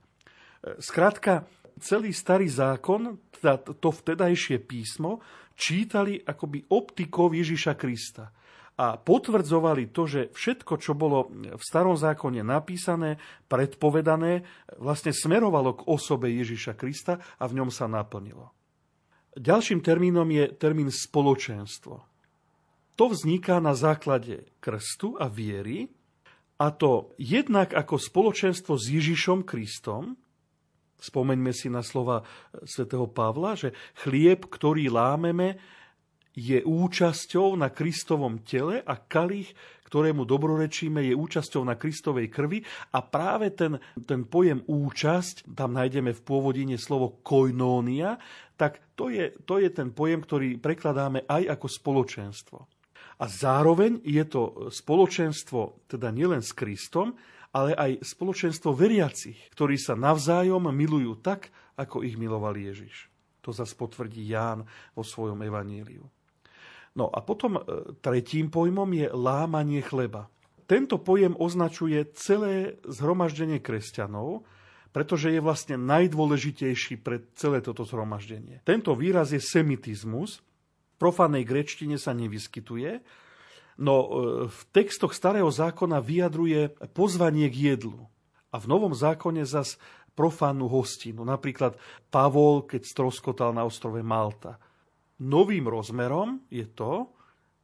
Skrátka, 0.79 1.49
celý 1.83 2.15
starý 2.15 2.47
zákon, 2.47 3.19
teda 3.41 3.59
to 3.59 3.91
vtedajšie 3.91 4.63
písmo, 4.63 5.19
čítali 5.59 6.21
akoby 6.21 6.69
optikou 6.69 7.33
Ježiša 7.33 7.73
Krista– 7.73 8.29
a 8.75 8.99
potvrdzovali 8.99 9.95
to, 9.95 10.03
že 10.11 10.21
všetko, 10.35 10.83
čo 10.83 10.99
bolo 10.99 11.31
v 11.31 11.63
starom 11.63 11.95
zákone 11.95 12.43
napísané, 12.43 13.23
predpovedané, 13.47 14.43
vlastne 14.83 15.15
smerovalo 15.15 15.79
k 15.79 15.87
osobe 15.87 16.27
Ježiša 16.35 16.75
Krista 16.75 17.23
a 17.39 17.45
v 17.47 17.63
ňom 17.63 17.71
sa 17.71 17.87
naplnilo. 17.87 18.51
Ďalším 19.39 19.83
termínom 19.83 20.27
je 20.27 20.51
termín 20.59 20.91
spoločenstvo. 20.91 22.03
To 22.95 23.05
vzniká 23.11 23.59
na 23.59 23.75
základe 23.75 24.47
krstu 24.63 25.19
a 25.19 25.27
viery, 25.27 25.91
a 26.55 26.71
to 26.71 27.15
jednak 27.19 27.75
ako 27.75 27.99
spoločenstvo 27.99 28.79
s 28.79 28.87
Ježišom 28.87 29.43
Kristom, 29.43 30.15
spomeňme 31.03 31.51
si 31.51 31.67
na 31.67 31.83
slova 31.83 32.23
svätého 32.63 33.11
Pavla, 33.11 33.59
že 33.59 33.75
chlieb, 34.07 34.47
ktorý 34.47 34.87
lámeme, 34.87 35.59
je 36.35 36.61
účasťou 36.67 37.55
na 37.55 37.71
Kristovom 37.71 38.43
tele 38.43 38.83
a 38.83 38.95
kalich, 38.99 39.55
ktorému 39.87 40.27
dobrorečíme, 40.27 41.07
je 41.07 41.15
účasťou 41.15 41.63
na 41.63 41.79
Kristovej 41.79 42.27
krvi 42.27 42.67
a 42.91 42.99
práve 42.99 43.55
ten, 43.55 43.79
ten 44.03 44.27
pojem 44.27 44.67
účasť, 44.67 45.55
tam 45.55 45.79
nájdeme 45.79 46.11
v 46.11 46.25
pôvodine 46.27 46.75
slovo 46.75 47.23
koinónia, 47.23 48.19
tak 48.59 48.83
to 48.99 49.07
je, 49.15 49.31
to 49.47 49.63
je 49.63 49.71
ten 49.71 49.95
pojem, 49.95 50.19
ktorý 50.19 50.59
prekladáme 50.59 51.23
aj 51.31 51.55
ako 51.55 51.67
spoločenstvo. 51.71 52.59
A 53.23 53.31
zároveň 53.31 54.03
je 54.03 54.25
to 54.27 54.67
spoločenstvo 54.75 55.87
teda 55.87 56.11
nielen 56.11 56.43
s 56.43 56.51
Kristom, 56.51 57.15
ale 57.55 57.79
aj 57.79 58.03
spoločenstvo 58.03 58.75
veriacich, 58.75 59.39
ktorí 59.55 59.79
sa 59.79 59.95
navzájom 59.95 60.75
milujú 60.75 61.23
tak, 61.23 61.55
ako 61.79 62.03
ich 62.03 62.19
miloval 62.19 62.59
Ježiš. 62.59 63.07
To 63.47 63.55
zase 63.55 63.79
potvrdí 63.79 64.27
Ján 64.27 64.67
vo 64.99 65.07
svojom 65.07 65.39
evaníliu. 65.39 66.03
No 66.95 67.11
a 67.11 67.19
potom 67.21 67.59
e, 67.59 67.63
tretím 67.99 68.49
pojmom 68.51 68.87
je 68.95 69.07
lámanie 69.11 69.83
chleba. 69.83 70.31
Tento 70.65 70.97
pojem 70.97 71.37
označuje 71.37 72.15
celé 72.17 72.81
zhromaždenie 72.87 73.61
kresťanov, 73.61 74.47
pretože 74.95 75.35
je 75.35 75.43
vlastne 75.43 75.77
najdôležitejší 75.77 77.03
pre 77.03 77.27
celé 77.35 77.59
toto 77.61 77.83
zhromaždenie. 77.83 78.63
Tento 78.63 78.95
výraz 78.95 79.35
je 79.35 79.43
semitizmus, 79.43 80.39
v 80.95 80.97
profanej 81.03 81.43
grečtine 81.43 81.99
sa 81.99 82.15
nevyskytuje, 82.15 83.03
no 83.83 83.95
e, 83.99 84.07
v 84.47 84.61
textoch 84.71 85.11
Starého 85.13 85.51
zákona 85.51 85.99
vyjadruje 85.99 86.79
pozvanie 86.95 87.51
k 87.51 87.75
jedlu. 87.75 88.07
A 88.55 88.63
v 88.63 88.71
Novom 88.71 88.95
zákone 88.95 89.43
zas 89.43 89.75
profánnu 90.15 90.71
hostinu. 90.71 91.27
Napríklad 91.27 91.75
Pavol, 92.07 92.63
keď 92.63 92.87
stroskotal 92.87 93.51
na 93.51 93.67
ostrove 93.67 93.99
Malta. 93.99 94.63
Novým 95.23 95.71
rozmerom 95.71 96.43
je 96.51 96.67
to, 96.67 97.11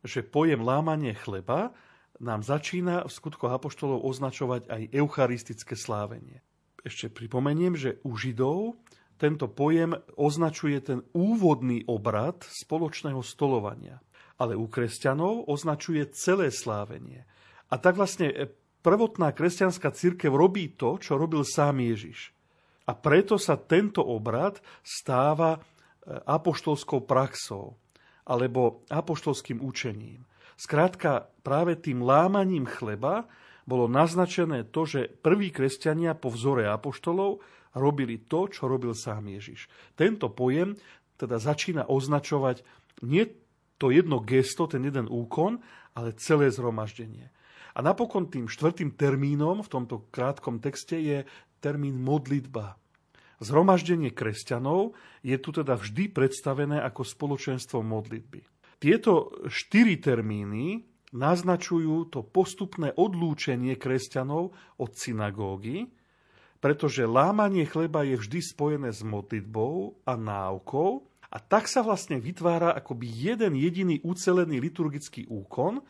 že 0.07 0.27
pojem 0.27 0.63
lámanie 0.63 1.17
chleba 1.19 1.75
nám 2.21 2.45
začína 2.45 3.09
v 3.09 3.11
skutkoch 3.11 3.51
apoštolov 3.51 4.07
označovať 4.07 4.69
aj 4.71 4.83
eucharistické 4.93 5.75
slávenie 5.75 6.45
ešte 6.85 7.13
pripomeniem, 7.13 7.77
že 7.77 8.01
u 8.05 8.17
Židov 8.17 8.81
tento 9.21 9.53
pojem 9.53 9.93
označuje 10.17 10.81
ten 10.81 10.99
úvodný 11.13 11.85
obrad 11.85 12.41
spoločného 12.49 13.21
stolovania. 13.21 14.01
Ale 14.41 14.57
u 14.57 14.65
kresťanov 14.65 15.53
označuje 15.53 16.09
celé 16.17 16.49
slávenie. 16.49 17.29
A 17.69 17.77
tak 17.77 18.01
vlastne 18.01 18.57
prvotná 18.81 19.37
kresťanská 19.37 19.93
církev 19.93 20.33
robí 20.33 20.73
to, 20.73 20.97
čo 20.97 21.21
robil 21.21 21.45
sám 21.45 21.85
Ježiš. 21.85 22.33
A 22.89 22.97
preto 22.97 23.37
sa 23.37 23.61
tento 23.61 24.01
obrad 24.01 24.65
stáva 24.81 25.61
apoštolskou 26.07 27.05
praxou 27.05 27.77
alebo 28.25 28.87
apoštolským 28.89 29.61
učením. 29.61 30.25
Skrátka, 30.61 31.33
práve 31.41 31.75
tým 31.81 32.05
lámaním 32.05 32.69
chleba 32.69 33.27
bolo 33.65 33.89
naznačené 33.89 34.69
to, 34.69 34.85
že 34.85 35.09
prví 35.09 35.49
kresťania 35.51 36.13
po 36.13 36.29
vzore 36.29 36.69
apoštolov 36.69 37.41
robili 37.73 38.21
to, 38.27 38.51
čo 38.51 38.67
robil 38.67 38.93
sám 38.93 39.31
Ježiš. 39.31 39.71
Tento 39.97 40.29
pojem 40.29 40.77
teda 41.17 41.41
začína 41.41 41.89
označovať 41.89 42.65
nie 43.05 43.25
to 43.81 43.89
jedno 43.89 44.21
gesto, 44.21 44.69
ten 44.69 44.85
jeden 44.85 45.09
úkon, 45.09 45.65
ale 45.97 46.17
celé 46.21 46.53
zhromaždenie. 46.53 47.33
A 47.73 47.79
napokon 47.81 48.29
tým 48.29 48.51
štvrtým 48.51 48.93
termínom 48.99 49.65
v 49.65 49.73
tomto 49.73 50.11
krátkom 50.13 50.61
texte 50.61 51.01
je 51.01 51.25
termín 51.63 51.97
modlitba. 51.97 52.77
Zhromaždenie 53.41 54.13
kresťanov 54.13 54.93
je 55.25 55.37
tu 55.41 55.51
teda 55.57 55.81
vždy 55.81 56.13
predstavené 56.13 56.77
ako 56.85 57.09
spoločenstvo 57.09 57.81
modlitby. 57.81 58.45
Tieto 58.77 59.33
štyri 59.49 59.97
termíny 59.97 60.85
naznačujú 61.17 62.13
to 62.13 62.21
postupné 62.21 62.93
odlúčenie 62.95 63.81
kresťanov 63.81 64.53
od 64.77 64.91
synagógy, 64.93 65.89
pretože 66.61 67.09
lámanie 67.09 67.65
chleba 67.65 68.05
je 68.05 68.21
vždy 68.21 68.41
spojené 68.45 68.93
s 68.93 69.01
modlitbou 69.01 70.05
a 70.05 70.13
náukou 70.21 71.09
a 71.33 71.39
tak 71.41 71.65
sa 71.65 71.81
vlastne 71.81 72.21
vytvára 72.21 72.77
akoby 72.77 73.09
jeden 73.09 73.57
jediný 73.57 73.97
ucelený 74.05 74.61
liturgický 74.61 75.25
úkon, 75.33 75.81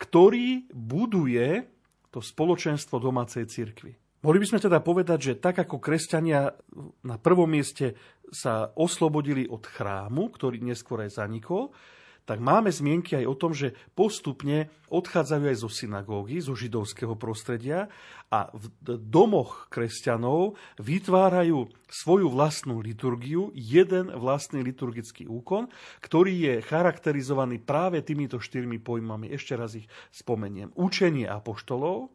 ktorý 0.00 0.72
buduje 0.72 1.68
to 2.08 2.24
spoločenstvo 2.24 2.96
domácej 2.96 3.44
cirkvi. 3.44 4.03
Mohli 4.24 4.40
by 4.40 4.48
sme 4.48 4.64
teda 4.64 4.80
povedať, 4.80 5.18
že 5.20 5.34
tak 5.36 5.60
ako 5.60 5.76
kresťania 5.76 6.56
na 7.04 7.20
prvom 7.20 7.44
mieste 7.44 7.92
sa 8.32 8.72
oslobodili 8.72 9.44
od 9.44 9.60
chrámu, 9.68 10.32
ktorý 10.32 10.64
neskôr 10.64 11.04
aj 11.04 11.20
zanikol, 11.20 11.76
tak 12.24 12.40
máme 12.40 12.72
zmienky 12.72 13.20
aj 13.20 13.26
o 13.28 13.36
tom, 13.36 13.52
že 13.52 13.76
postupne 13.92 14.72
odchádzajú 14.88 15.44
aj 15.44 15.58
zo 15.60 15.68
synagógy, 15.68 16.40
zo 16.40 16.56
židovského 16.56 17.12
prostredia 17.20 17.92
a 18.32 18.48
v 18.48 18.72
domoch 18.96 19.68
kresťanov 19.68 20.56
vytvárajú 20.80 21.68
svoju 21.84 22.32
vlastnú 22.32 22.80
liturgiu, 22.80 23.52
jeden 23.52 24.08
vlastný 24.08 24.64
liturgický 24.64 25.28
úkon, 25.28 25.68
ktorý 26.00 26.32
je 26.32 26.54
charakterizovaný 26.64 27.60
práve 27.60 28.00
týmito 28.00 28.40
štyrmi 28.40 28.80
pojmami. 28.80 29.28
Ešte 29.28 29.52
raz 29.52 29.76
ich 29.76 29.84
spomeniem. 30.08 30.72
Učenie 30.80 31.28
apoštolov, 31.28 32.08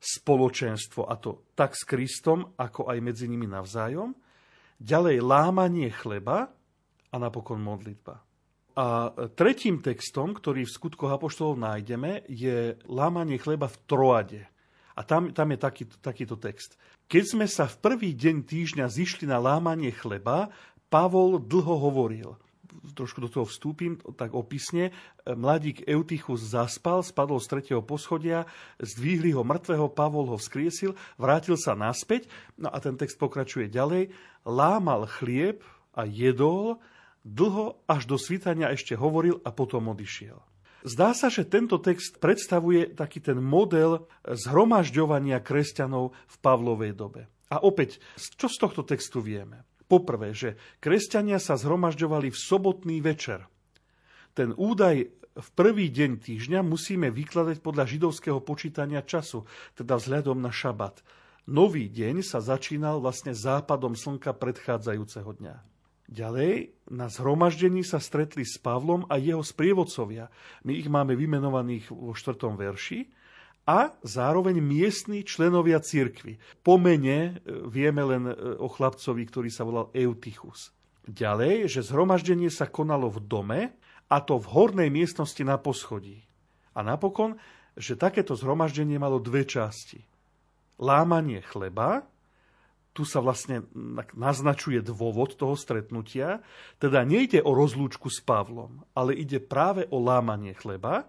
spoločenstvo, 0.00 1.04
a 1.04 1.14
to 1.20 1.52
tak 1.52 1.76
s 1.76 1.84
Kristom, 1.84 2.56
ako 2.56 2.88
aj 2.88 2.98
medzi 3.04 3.28
nimi 3.28 3.44
navzájom, 3.44 4.16
ďalej 4.80 5.20
lámanie 5.20 5.92
chleba 5.92 6.48
a 7.12 7.16
napokon 7.20 7.60
modlitba. 7.60 8.24
A 8.80 9.12
tretím 9.36 9.84
textom, 9.84 10.32
ktorý 10.32 10.64
v 10.64 10.72
skutkoch 10.72 11.12
apoštolov 11.12 11.60
nájdeme, 11.60 12.24
je 12.32 12.80
lámanie 12.88 13.36
chleba 13.36 13.68
v 13.68 13.76
Troade. 13.84 14.42
A 14.96 15.04
tam, 15.04 15.36
tam 15.36 15.52
je 15.52 15.58
taký, 15.60 15.84
takýto 16.00 16.40
text. 16.40 16.80
Keď 17.04 17.24
sme 17.36 17.46
sa 17.50 17.68
v 17.68 17.76
prvý 17.82 18.10
deň 18.16 18.46
týždňa 18.48 18.86
zišli 18.88 19.28
na 19.28 19.36
lámanie 19.36 19.92
chleba, 19.92 20.48
Pavol 20.90 21.38
dlho 21.38 21.76
hovoril. 21.76 22.34
Trošku 22.94 23.20
do 23.20 23.28
toho 23.28 23.46
vstúpim, 23.46 23.98
tak 24.14 24.32
opisne. 24.32 24.94
Mladík 25.26 25.84
Eutychus 25.84 26.42
zaspal, 26.42 27.02
spadol 27.02 27.42
z 27.42 27.50
tretieho 27.50 27.82
poschodia, 27.82 28.46
zdvihli 28.78 29.34
ho 29.34 29.42
mŕtvého, 29.42 29.90
Pavol 29.92 30.30
ho 30.30 30.36
vzkriesil, 30.38 30.94
vrátil 31.18 31.58
sa 31.58 31.74
naspäť, 31.74 32.30
no 32.56 32.70
a 32.70 32.78
ten 32.78 32.94
text 32.94 33.18
pokračuje 33.18 33.68
ďalej. 33.68 34.14
Lámal 34.46 35.10
chlieb 35.10 35.60
a 35.92 36.06
jedol 36.06 36.78
Dlho 37.20 37.84
až 37.84 38.08
do 38.08 38.16
svítania 38.16 38.72
ešte 38.72 38.96
hovoril 38.96 39.44
a 39.44 39.52
potom 39.52 39.92
odišiel. 39.92 40.40
Zdá 40.80 41.12
sa, 41.12 41.28
že 41.28 41.44
tento 41.44 41.76
text 41.76 42.16
predstavuje 42.16 42.96
taký 42.96 43.20
ten 43.20 43.36
model 43.36 44.08
zhromažďovania 44.24 45.44
kresťanov 45.44 46.16
v 46.16 46.36
Pavlovej 46.40 46.96
dobe. 46.96 47.28
A 47.52 47.60
opäť, 47.60 48.00
čo 48.16 48.48
z 48.48 48.56
tohto 48.56 48.80
textu 48.80 49.20
vieme? 49.20 49.68
Poprvé, 49.90 50.30
že 50.30 50.54
kresťania 50.78 51.42
sa 51.42 51.58
zhromažďovali 51.58 52.30
v 52.30 52.38
sobotný 52.38 53.02
večer. 53.02 53.50
Ten 54.38 54.54
údaj 54.54 55.10
v 55.34 55.48
prvý 55.58 55.90
deň 55.90 56.22
týždňa 56.22 56.62
musíme 56.62 57.10
vykladať 57.10 57.58
podľa 57.58 57.90
židovského 57.90 58.38
počítania 58.38 59.02
času, 59.02 59.42
teda 59.74 59.98
vzhľadom 59.98 60.38
na 60.38 60.54
šabat. 60.54 61.02
Nový 61.50 61.90
deň 61.90 62.22
sa 62.22 62.38
začínal 62.38 63.02
vlastne 63.02 63.34
západom 63.34 63.98
slnka 63.98 64.30
predchádzajúceho 64.38 65.30
dňa. 65.42 65.56
Ďalej, 66.10 66.74
na 66.90 67.06
zhromaždení 67.06 67.86
sa 67.86 68.02
stretli 68.02 68.42
s 68.42 68.58
Pavlom 68.58 69.06
a 69.06 69.18
jeho 69.18 69.42
sprievodcovia. 69.42 70.26
My 70.66 70.74
ich 70.74 70.90
máme 70.90 71.14
vymenovaných 71.14 71.90
vo 71.94 72.14
štvrtom 72.14 72.58
verši. 72.58 73.06
A 73.68 73.92
zároveň 74.02 74.58
miestní 74.58 75.24
členovia 75.24 75.78
cirkvy. 75.78 76.40
Po 76.64 76.80
mene 76.80 77.40
e, 77.40 77.54
vieme 77.68 78.02
len 78.02 78.24
e, 78.28 78.34
o 78.58 78.66
chlapcovi, 78.66 79.22
ktorý 79.28 79.50
sa 79.52 79.62
volal 79.62 79.92
Eutychus. 79.94 80.72
Ďalej, 81.06 81.68
že 81.68 81.86
zhromaždenie 81.86 82.48
sa 82.48 82.68
konalo 82.68 83.08
v 83.12 83.20
dome, 83.24 83.60
a 84.10 84.16
to 84.18 84.42
v 84.42 84.50
hornej 84.50 84.90
miestnosti 84.90 85.40
na 85.46 85.54
poschodí. 85.54 86.26
A 86.74 86.82
napokon, 86.82 87.38
že 87.78 87.94
takéto 87.94 88.34
zhromaždenie 88.34 88.98
malo 88.98 89.22
dve 89.22 89.46
časti. 89.46 90.02
Lámanie 90.82 91.38
chleba, 91.46 92.10
tu 92.90 93.06
sa 93.06 93.22
vlastne 93.22 93.62
naznačuje 94.18 94.82
dôvod 94.82 95.38
toho 95.38 95.54
stretnutia. 95.54 96.42
Teda 96.82 97.06
nejde 97.06 97.38
o 97.38 97.54
rozlúčku 97.54 98.10
s 98.10 98.18
Pavlom, 98.18 98.82
ale 98.98 99.14
ide 99.14 99.38
práve 99.38 99.86
o 99.94 100.02
lámanie 100.02 100.58
chleba. 100.58 101.06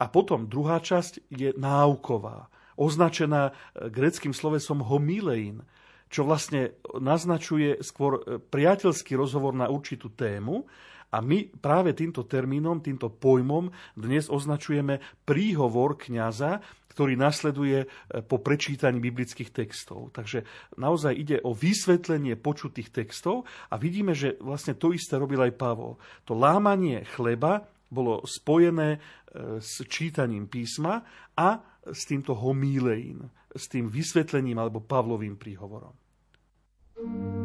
A 0.00 0.08
potom 0.08 0.48
druhá 0.48 0.80
časť 0.80 1.28
je 1.28 1.52
náuková, 1.60 2.48
označená 2.80 3.52
e, 3.52 3.92
greckým 3.92 4.32
slovesom 4.32 4.80
homilein, 4.80 5.60
čo 6.08 6.24
vlastne 6.24 6.74
naznačuje 6.96 7.84
skôr 7.84 8.18
e, 8.18 8.40
priateľský 8.40 9.12
rozhovor 9.14 9.52
na 9.52 9.68
určitú 9.68 10.08
tému. 10.16 10.64
A 11.10 11.20
my 11.20 11.52
práve 11.58 11.92
týmto 11.92 12.24
termínom, 12.24 12.80
týmto 12.80 13.10
pojmom 13.10 13.68
dnes 13.98 14.30
označujeme 14.30 15.02
príhovor 15.26 15.98
kňaza, 15.98 16.62
ktorý 16.90 17.20
nasleduje 17.20 17.84
e, 17.84 17.86
po 18.24 18.40
prečítaní 18.40 19.04
biblických 19.04 19.52
textov. 19.52 20.16
Takže 20.16 20.48
naozaj 20.80 21.12
ide 21.12 21.36
o 21.44 21.52
vysvetlenie 21.52 22.40
počutých 22.40 22.88
textov 22.88 23.44
a 23.68 23.76
vidíme, 23.76 24.16
že 24.16 24.40
vlastne 24.40 24.72
to 24.72 24.96
isté 24.96 25.20
robil 25.20 25.44
aj 25.44 25.60
Pavol. 25.60 26.00
To 26.24 26.32
lámanie 26.32 27.04
chleba 27.04 27.68
bolo 27.90 28.22
spojené 28.24 28.96
e, 28.96 28.98
s 29.58 29.82
čítaním 29.90 30.46
písma 30.46 31.02
a 31.36 31.60
s 31.84 32.06
týmto 32.06 32.38
homílein, 32.38 33.26
s 33.50 33.66
tým 33.66 33.90
vysvetlením 33.90 34.58
alebo 34.58 34.80
Pavlovým 34.80 35.36
príhovorom. 35.36 35.92
thank 37.00 37.34
you 37.34 37.39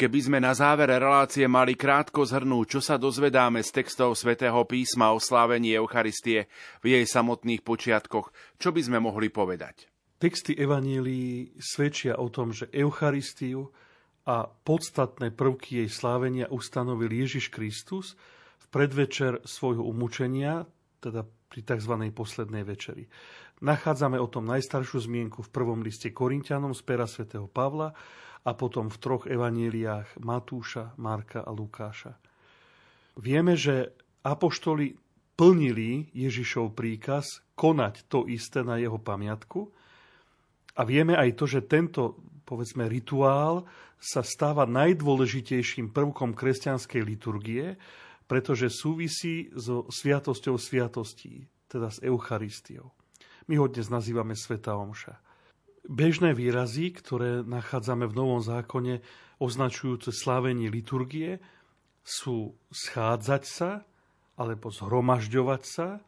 Keby 0.00 0.32
sme 0.32 0.40
na 0.40 0.56
závere 0.56 0.96
relácie 0.96 1.44
mali 1.44 1.76
krátko 1.76 2.24
zhrnúť, 2.24 2.66
čo 2.72 2.80
sa 2.80 2.96
dozvedáme 2.96 3.60
z 3.60 3.84
textov 3.84 4.16
svätého 4.16 4.56
písma 4.64 5.12
o 5.12 5.20
slávení 5.20 5.76
Eucharistie 5.76 6.48
v 6.80 6.96
jej 6.96 7.04
samotných 7.04 7.60
počiatkoch, 7.60 8.32
čo 8.56 8.72
by 8.72 8.80
sme 8.80 8.96
mohli 8.96 9.28
povedať? 9.28 9.92
Texty 10.16 10.56
Evanílií 10.56 11.52
svedčia 11.60 12.16
o 12.16 12.32
tom, 12.32 12.48
že 12.48 12.72
Eucharistiu 12.72 13.68
a 14.24 14.48
podstatné 14.48 15.36
prvky 15.36 15.84
jej 15.84 15.92
slávenia 15.92 16.48
ustanovil 16.48 17.12
Ježiš 17.12 17.52
Kristus 17.52 18.16
v 18.56 18.66
predvečer 18.72 19.44
svojho 19.44 19.84
umúčenia, 19.84 20.64
teda 21.04 21.28
pri 21.28 21.60
tzv. 21.60 22.08
poslednej 22.16 22.64
večeri. 22.64 23.04
Nachádzame 23.60 24.16
o 24.16 24.32
tom 24.32 24.48
najstaršiu 24.48 25.04
zmienku 25.04 25.44
v 25.44 25.52
prvom 25.52 25.84
liste 25.84 26.08
Korintianom 26.08 26.72
z 26.72 26.80
pera 26.88 27.04
svätého 27.04 27.44
Pavla, 27.52 27.92
a 28.44 28.50
potom 28.56 28.88
v 28.88 29.00
troch 29.00 29.24
evaníliách 29.28 30.20
Matúša, 30.24 30.96
Marka 30.96 31.44
a 31.44 31.52
Lukáša. 31.52 32.16
Vieme, 33.20 33.58
že 33.58 33.92
apoštoli 34.24 34.96
plnili 35.36 36.12
Ježišov 36.12 36.76
príkaz 36.76 37.44
konať 37.56 38.08
to 38.08 38.28
isté 38.28 38.60
na 38.64 38.80
jeho 38.80 38.96
pamiatku 39.00 39.68
a 40.76 40.84
vieme 40.84 41.16
aj 41.16 41.36
to, 41.36 41.44
že 41.48 41.68
tento 41.68 42.20
povedzme 42.44 42.88
rituál 42.88 43.68
sa 44.00 44.24
stáva 44.24 44.64
najdôležitejším 44.64 45.92
prvkom 45.92 46.32
kresťanskej 46.32 47.02
liturgie, 47.04 47.76
pretože 48.24 48.72
súvisí 48.72 49.52
so 49.52 49.84
sviatosťou 49.92 50.56
sviatostí, 50.56 51.44
teda 51.68 51.92
s 51.92 52.00
Eucharistiou. 52.00 52.90
My 53.46 53.60
ho 53.60 53.68
dnes 53.68 53.92
nazývame 53.92 54.32
Sveta 54.32 54.78
Omša. 54.78 55.29
Bežné 55.88 56.36
výrazy, 56.36 56.92
ktoré 56.92 57.40
nachádzame 57.40 58.04
v 58.04 58.16
Novom 58.16 58.42
zákone, 58.44 59.00
označujúce 59.40 60.12
slávenie 60.12 60.68
liturgie, 60.68 61.40
sú 62.04 62.56
schádzať 62.68 63.42
sa 63.48 63.70
alebo 64.36 64.72
zhromažďovať 64.72 65.62
sa 65.64 66.00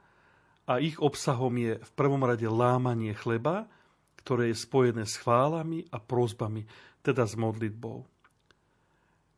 a 0.69 0.73
ich 0.81 1.01
obsahom 1.01 1.53
je 1.57 1.73
v 1.81 1.91
prvom 1.97 2.23
rade 2.25 2.49
lámanie 2.49 3.13
chleba, 3.13 3.69
ktoré 4.23 4.53
je 4.53 4.63
spojené 4.63 5.05
s 5.05 5.19
chválami 5.19 5.85
a 5.91 5.99
prozbami, 5.99 6.65
teda 7.03 7.27
s 7.27 7.35
modlitbou. 7.35 8.07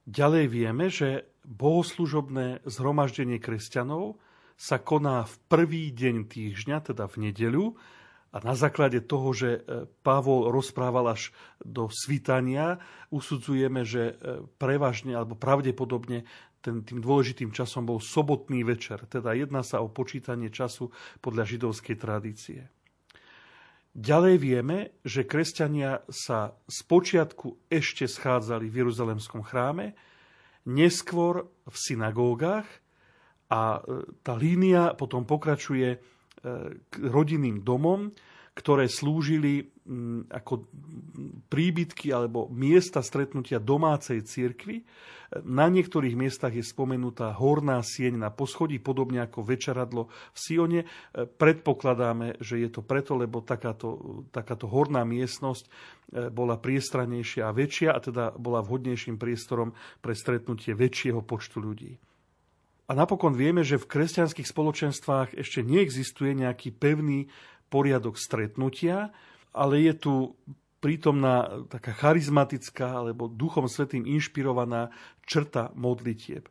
Ďalej 0.05 0.45
vieme, 0.53 0.93
že 0.93 1.25
bohoslužobné 1.49 2.61
zhromaždenie 2.69 3.41
kresťanov 3.41 4.21
sa 4.55 4.77
koná 4.77 5.25
v 5.25 5.35
prvý 5.49 5.85
deň 5.91 6.29
týždňa, 6.29 6.93
teda 6.93 7.09
v 7.09 7.31
nedeľu, 7.31 7.65
a 8.35 8.43
na 8.43 8.59
základe 8.59 8.99
toho, 8.99 9.31
že 9.31 9.63
e, 9.63 9.87
Pavol 10.03 10.51
rozprával 10.51 11.15
až 11.15 11.31
do 11.63 11.87
svitania, 11.87 12.83
usudzujeme, 13.15 13.87
že 13.87 14.19
e, 14.19 14.43
prevažne 14.59 15.15
alebo 15.15 15.39
pravdepodobne 15.39 16.27
ten, 16.59 16.83
tým 16.83 16.99
dôležitým 16.99 17.55
časom 17.55 17.87
bol 17.87 18.03
sobotný 18.03 18.67
večer. 18.67 19.07
Teda 19.07 19.39
jedná 19.39 19.63
sa 19.63 19.79
o 19.79 19.87
počítanie 19.87 20.51
času 20.51 20.91
podľa 21.23 21.47
židovskej 21.47 21.95
tradície. 21.95 22.67
Ďalej 23.95 24.37
vieme, 24.43 24.99
že 25.07 25.23
kresťania 25.23 26.03
sa 26.11 26.59
z 26.67 26.79
počiatku 26.91 27.71
ešte 27.71 28.11
schádzali 28.11 28.67
v 28.67 28.83
Jeruzalemskom 28.83 29.47
chráme, 29.47 29.95
neskôr 30.67 31.47
v 31.71 31.77
synagógach 31.79 32.67
a 33.47 33.79
e, 33.79 34.11
tá 34.27 34.35
línia 34.35 34.99
potom 34.99 35.23
pokračuje 35.23 36.14
k 36.45 36.95
rodinným 37.01 37.65
domom, 37.65 38.13
ktoré 38.55 38.87
slúžili 38.87 39.67
mm, 39.67 40.31
ako 40.31 40.71
príbytky 41.51 42.15
alebo 42.15 42.47
miesta 42.55 43.03
stretnutia 43.03 43.59
domácej 43.59 44.23
cirkvy. 44.23 44.87
Na 45.43 45.67
niektorých 45.67 46.15
miestach 46.15 46.55
je 46.55 46.63
spomenutá 46.63 47.35
horná 47.35 47.83
sieň 47.83 48.23
na 48.23 48.31
poschodí, 48.31 48.79
podobne 48.79 49.27
ako 49.27 49.43
večeradlo 49.43 50.07
v 50.07 50.39
Sione. 50.39 50.81
Predpokladáme, 51.11 52.39
že 52.39 52.63
je 52.63 52.71
to 52.71 52.87
preto, 52.87 53.19
lebo 53.19 53.43
takáto, 53.43 54.23
takáto 54.31 54.71
horná 54.71 55.03
miestnosť 55.03 55.65
e, 55.67 55.71
bola 56.31 56.55
priestranejšia 56.55 57.51
a 57.51 57.57
väčšia 57.57 57.91
a 57.91 57.99
teda 57.99 58.25
bola 58.39 58.63
vhodnejším 58.63 59.19
priestorom 59.19 59.75
pre 59.99 60.15
stretnutie 60.15 60.79
väčšieho 60.79 61.19
počtu 61.27 61.59
ľudí. 61.59 61.99
A 62.85 62.93
napokon 62.93 63.33
vieme, 63.33 63.65
že 63.65 63.81
v 63.81 63.89
kresťanských 63.89 64.45
spoločenstvách 64.45 65.41
ešte 65.41 65.65
neexistuje 65.65 66.37
nejaký 66.37 66.77
pevný 66.77 67.33
poriadok 67.73 68.21
stretnutia, 68.21 69.09
ale 69.57 69.81
je 69.89 69.95
tu 69.97 70.15
prítomná 70.85 71.65
taká 71.73 71.97
charizmatická 71.97 73.01
alebo 73.01 73.25
duchom 73.25 73.65
svetým 73.65 74.05
inšpirovaná 74.05 74.93
črta 75.25 75.73
modlitieb. 75.73 76.45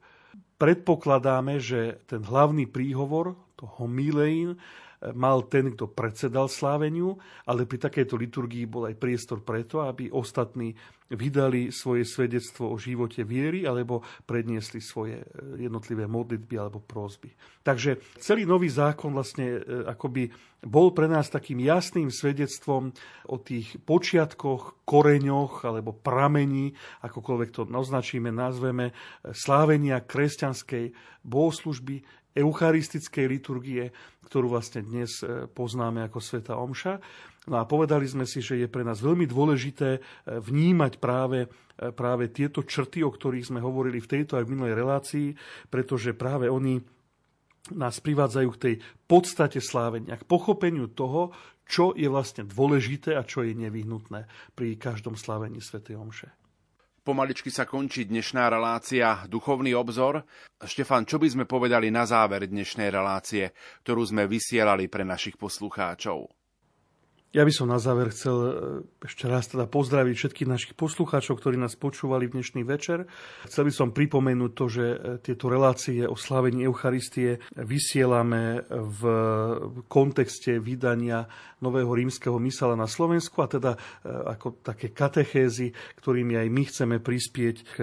Predpokladáme, 0.58 1.62
že 1.62 2.02
ten 2.10 2.26
hlavný 2.26 2.66
príhovor, 2.66 3.38
to 3.54 3.70
homilein, 3.78 4.58
mal 5.12 5.44
ten, 5.52 5.76
kto 5.76 5.92
predsedal 5.92 6.48
sláveniu, 6.48 7.20
ale 7.44 7.68
pri 7.68 7.92
takejto 7.92 8.16
liturgii 8.16 8.64
bol 8.64 8.88
aj 8.88 8.96
priestor 8.96 9.44
preto, 9.44 9.84
aby 9.84 10.08
ostatní 10.08 10.72
vydali 11.14 11.70
svoje 11.70 12.08
svedectvo 12.08 12.74
o 12.74 12.80
živote 12.80 13.22
viery 13.22 13.68
alebo 13.68 14.02
predniesli 14.26 14.82
svoje 14.82 15.22
e, 15.22 15.26
jednotlivé 15.68 16.10
modlitby 16.10 16.56
alebo 16.58 16.82
prózby. 16.82 17.30
Takže 17.62 18.02
celý 18.18 18.48
nový 18.50 18.72
zákon 18.72 19.14
vlastne 19.14 19.60
e, 19.60 19.84
akoby 19.86 20.32
bol 20.64 20.96
pre 20.96 21.12
nás 21.12 21.28
takým 21.28 21.60
jasným 21.60 22.08
svedectvom 22.08 22.96
o 23.28 23.36
tých 23.38 23.78
počiatkoch, 23.84 24.88
koreňoch 24.88 25.68
alebo 25.68 25.92
pramení, 25.92 26.72
akokoľvek 27.04 27.50
to 27.52 27.68
označíme, 27.68 28.32
nazveme, 28.32 28.90
e, 28.90 28.94
slávenia 29.36 30.02
kresťanskej 30.02 30.96
bohoslužby, 31.24 32.04
eucharistickej 32.34 33.26
liturgie, 33.30 33.94
ktorú 34.26 34.54
vlastne 34.54 34.82
dnes 34.82 35.22
e, 35.22 35.46
poznáme 35.46 36.02
ako 36.10 36.20
Sveta 36.20 36.58
Omša. 36.58 36.98
No 37.48 37.60
a 37.60 37.68
povedali 37.70 38.08
sme 38.08 38.26
si, 38.26 38.42
že 38.42 38.58
je 38.58 38.68
pre 38.72 38.82
nás 38.82 39.04
veľmi 39.04 39.30
dôležité 39.30 39.90
e, 39.98 40.00
vnímať 40.42 40.98
práve, 40.98 41.46
e, 41.46 41.48
práve 41.94 42.34
tieto 42.34 42.66
črty, 42.66 43.06
o 43.06 43.14
ktorých 43.14 43.54
sme 43.54 43.60
hovorili 43.62 44.02
v 44.02 44.12
tejto 44.20 44.42
aj 44.42 44.46
v 44.50 44.52
minulej 44.58 44.76
relácii, 44.76 45.28
pretože 45.70 46.18
práve 46.18 46.50
oni 46.50 46.82
nás 47.72 48.04
privádzajú 48.04 48.50
k 48.58 48.62
tej 48.62 48.76
podstate 49.08 49.64
slávenia, 49.64 50.20
k 50.20 50.28
pochopeniu 50.28 50.92
toho, 50.92 51.32
čo 51.64 51.96
je 51.96 52.12
vlastne 52.12 52.44
dôležité 52.44 53.16
a 53.16 53.24
čo 53.24 53.48
je 53.48 53.56
nevyhnutné 53.56 54.28
pri 54.52 54.76
každom 54.76 55.16
slávení 55.16 55.64
Sv. 55.64 55.80
Omše. 55.96 56.43
Pomaličky 57.04 57.52
sa 57.52 57.68
končí 57.68 58.08
dnešná 58.08 58.48
relácia 58.48 59.28
Duchovný 59.28 59.76
obzor. 59.76 60.24
Štefan, 60.64 61.04
čo 61.04 61.20
by 61.20 61.28
sme 61.28 61.44
povedali 61.44 61.92
na 61.92 62.08
záver 62.08 62.48
dnešnej 62.48 62.88
relácie, 62.88 63.52
ktorú 63.84 64.08
sme 64.08 64.24
vysielali 64.24 64.88
pre 64.88 65.04
našich 65.04 65.36
poslucháčov? 65.36 66.32
Ja 67.34 67.42
by 67.42 67.50
som 67.50 67.66
na 67.66 67.82
záver 67.82 68.14
chcel 68.14 68.38
e, 68.38 68.52
ešte 69.10 69.26
raz 69.26 69.50
teda 69.50 69.66
pozdraviť 69.66 70.16
všetkých 70.16 70.52
našich 70.54 70.74
poslucháčov, 70.78 71.42
ktorí 71.42 71.58
nás 71.58 71.74
počúvali 71.74 72.30
v 72.30 72.38
dnešný 72.38 72.62
večer. 72.62 73.10
Chcel 73.50 73.68
by 73.68 73.74
som 73.74 73.90
pripomenúť 73.90 74.52
to, 74.54 74.66
že 74.70 74.86
e, 74.86 74.98
tieto 75.18 75.50
relácie 75.50 76.06
o 76.06 76.14
slávení 76.14 76.62
Eucharistie 76.62 77.42
vysielame 77.58 78.62
v 78.70 79.02
kontexte 79.90 80.62
vydania 80.62 81.26
nového 81.64 81.88
rímskeho 81.96 82.36
mysala 82.44 82.76
na 82.76 82.92
Slovensku 82.92 83.40
a 83.40 83.48
teda 83.48 83.72
e, 83.74 83.80
ako 84.12 84.60
také 84.60 84.92
katechézy, 84.92 85.72
ktorými 86.04 86.36
aj 86.36 86.48
my 86.52 86.64
chceme 86.68 86.96
prispieť 87.00 87.56
k 87.64 87.76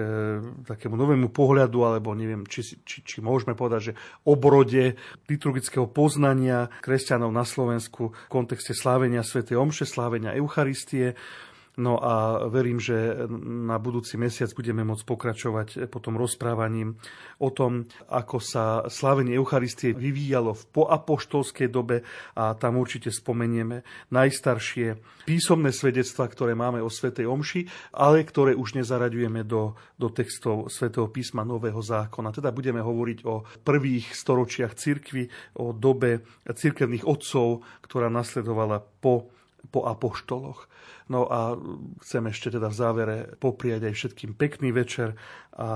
takému 0.69 0.93
novému 0.93 1.33
pohľadu, 1.33 1.81
alebo 1.81 2.13
neviem, 2.13 2.45
či, 2.45 2.77
či, 2.85 3.01
či 3.01 3.17
môžeme 3.25 3.57
povedať, 3.57 3.91
že 3.91 3.97
obrode 4.29 4.93
liturgického 5.25 5.89
poznania 5.89 6.69
kresťanov 6.85 7.33
na 7.33 7.41
Slovensku 7.41 8.13
v 8.13 8.29
kontexte 8.29 8.77
slávenia 8.77 9.25
Sv. 9.25 9.41
Omše, 9.49 9.89
slávenia 9.89 10.37
Eucharistie. 10.37 11.17
No 11.81 11.97
a 11.97 12.45
verím, 12.45 12.77
že 12.77 13.25
na 13.41 13.81
budúci 13.81 14.13
mesiac 14.21 14.53
budeme 14.53 14.85
môcť 14.85 15.01
pokračovať 15.01 15.67
potom 15.89 16.13
rozprávaním 16.13 16.93
o 17.41 17.49
tom, 17.49 17.89
ako 18.05 18.37
sa 18.37 18.85
slávenie 18.85 19.33
Eucharistie 19.33 19.97
vyvíjalo 19.97 20.53
v 20.53 20.63
poapoštolskej 20.77 21.73
dobe 21.73 22.05
a 22.37 22.53
tam 22.53 22.77
určite 22.77 23.09
spomenieme 23.09 23.81
najstaršie 24.13 25.01
písomné 25.25 25.73
svedectva, 25.73 26.29
ktoré 26.29 26.53
máme 26.53 26.85
o 26.85 26.89
Svetej 26.93 27.25
Omši, 27.25 27.61
ale 27.97 28.21
ktoré 28.29 28.53
už 28.53 28.77
nezaraďujeme 28.77 29.41
do, 29.41 29.73
do 29.97 30.13
textov 30.13 30.69
Svetého 30.69 31.09
písma 31.09 31.41
Nového 31.41 31.81
zákona. 31.81 32.29
Teda 32.29 32.53
budeme 32.53 32.85
hovoriť 32.85 33.25
o 33.25 33.41
prvých 33.65 34.13
storočiach 34.13 34.77
cirkvy, 34.77 35.25
o 35.57 35.73
dobe 35.73 36.21
cirkevných 36.45 37.09
otcov, 37.09 37.65
ktorá 37.81 38.05
nasledovala 38.13 38.77
po 39.01 39.40
po 39.71 39.87
apoštoloch. 39.87 40.67
No 41.11 41.27
a 41.27 41.59
chcem 42.03 42.23
ešte 42.31 42.55
teda 42.55 42.71
v 42.71 42.75
závere 42.75 43.17
popriať 43.39 43.87
aj 43.87 43.93
všetkým 43.95 44.31
pekný 44.35 44.71
večer 44.71 45.15
a 45.51 45.67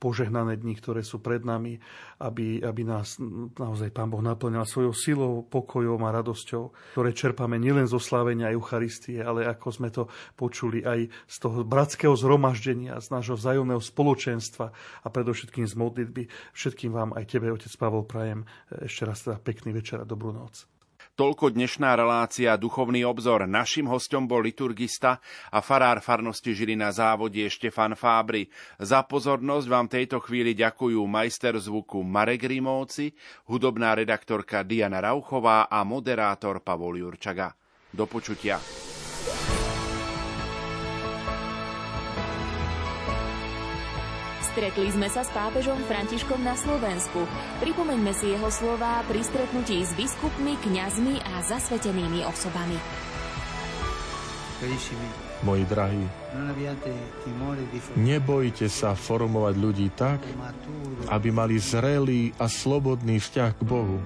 požehnané 0.00 0.56
dni, 0.56 0.72
ktoré 0.80 1.04
sú 1.04 1.20
pred 1.20 1.44
nami, 1.44 1.76
aby, 2.24 2.64
aby 2.64 2.82
nás 2.84 3.20
naozaj 3.60 3.92
Pán 3.92 4.08
Boh 4.08 4.24
naplňal 4.24 4.64
svojou 4.64 4.96
silou, 4.96 5.34
pokojom 5.44 6.00
a 6.00 6.14
radosťou, 6.16 6.96
ktoré 6.96 7.12
čerpame 7.12 7.60
nielen 7.60 7.84
zo 7.84 8.00
slávenia 8.00 8.48
Eucharistie, 8.48 9.20
ale 9.20 9.44
ako 9.44 9.68
sme 9.68 9.92
to 9.92 10.08
počuli 10.32 10.80
aj 10.80 11.12
z 11.28 11.36
toho 11.36 11.60
bratského 11.60 12.16
zhromaždenia, 12.16 12.96
z 12.96 13.12
nášho 13.12 13.36
vzájomného 13.36 13.84
spoločenstva 13.84 14.72
a 15.04 15.06
predovšetkým 15.12 15.68
z 15.68 15.74
modlitby. 15.76 16.22
Všetkým 16.56 16.96
vám 16.96 17.12
aj 17.12 17.24
tebe, 17.28 17.52
otec 17.52 17.72
Pavol, 17.76 18.08
prajem 18.08 18.48
ešte 18.72 19.04
raz 19.04 19.20
teda 19.20 19.36
pekný 19.36 19.76
večer 19.76 20.00
a 20.00 20.08
dobrú 20.08 20.32
noc. 20.32 20.75
Toľko 21.16 21.56
dnešná 21.56 21.96
relácia 21.96 22.52
Duchovný 22.60 23.00
obzor. 23.08 23.48
Našim 23.48 23.88
hostom 23.88 24.28
bol 24.28 24.44
liturgista 24.44 25.16
a 25.48 25.64
farár 25.64 26.04
farnosti 26.04 26.52
Žilina 26.52 26.92
závode 26.92 27.40
Štefan 27.48 27.96
Fábry. 27.96 28.52
Za 28.76 29.00
pozornosť 29.00 29.64
vám 29.64 29.88
tejto 29.88 30.20
chvíli 30.20 30.52
ďakujú 30.52 31.00
majster 31.08 31.56
zvuku 31.56 32.04
Marek 32.04 32.44
Rimovci, 32.44 33.16
hudobná 33.48 33.96
redaktorka 33.96 34.60
Diana 34.60 35.00
Rauchová 35.00 35.72
a 35.72 35.80
moderátor 35.88 36.60
Pavol 36.60 37.00
Jurčaga. 37.00 37.56
Do 37.96 38.04
počutia. 38.04 38.60
Stretli 44.56 44.88
sme 44.88 45.04
sa 45.12 45.20
s 45.20 45.28
pápežom 45.36 45.76
Františkom 45.84 46.40
na 46.40 46.56
Slovensku. 46.56 47.28
Pripomeňme 47.60 48.08
si 48.16 48.32
jeho 48.32 48.48
slová 48.48 49.04
pri 49.04 49.20
stretnutí 49.20 49.84
s 49.84 49.92
biskupmi, 49.92 50.56
kňazmi 50.64 51.20
a 51.20 51.44
zasvetenými 51.44 52.24
osobami. 52.24 52.80
Moji 55.44 55.60
drahí, 55.68 56.00
nebojte 58.00 58.72
sa 58.72 58.96
formovať 58.96 59.54
ľudí 59.60 59.92
tak, 59.92 60.24
aby 61.12 61.28
mali 61.28 61.60
zrelý 61.60 62.32
a 62.40 62.48
slobodný 62.48 63.20
vzťah 63.20 63.60
k 63.60 63.62
Bohu. 63.68 64.00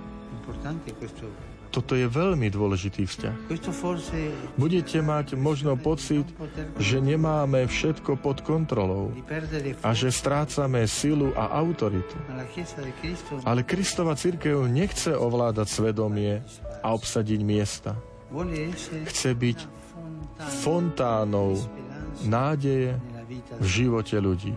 Toto 1.71 1.95
je 1.95 2.11
veľmi 2.11 2.51
dôležitý 2.51 3.07
vzťah. 3.07 3.35
Budete 4.59 4.99
mať 4.99 5.39
možno 5.39 5.79
pocit, 5.79 6.27
že 6.83 6.99
nemáme 6.99 7.71
všetko 7.71 8.19
pod 8.19 8.43
kontrolou 8.43 9.15
a 9.87 9.91
že 9.95 10.11
strácame 10.11 10.83
silu 10.91 11.31
a 11.39 11.55
autoritu. 11.63 12.19
Ale 13.47 13.63
Kristova 13.63 14.19
církev 14.19 14.67
nechce 14.67 15.15
ovládať 15.15 15.67
svedomie 15.71 16.43
a 16.83 16.91
obsadiť 16.91 17.41
miesta. 17.47 17.95
Chce 19.07 19.31
byť 19.31 19.59
fontánou 20.63 21.55
nádeje 22.27 22.99
v 23.63 23.67
živote 23.67 24.19
ľudí. 24.19 24.55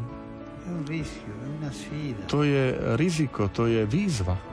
To 2.27 2.39
je 2.41 2.63
riziko, 2.97 3.49
to 3.53 3.69
je 3.69 3.85
výzva. 3.85 4.52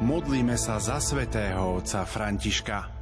Modlíme 0.00 0.56
sa 0.56 0.80
za 0.80 0.96
svätého 0.96 1.76
otca 1.76 2.08
Františka. 2.08 2.99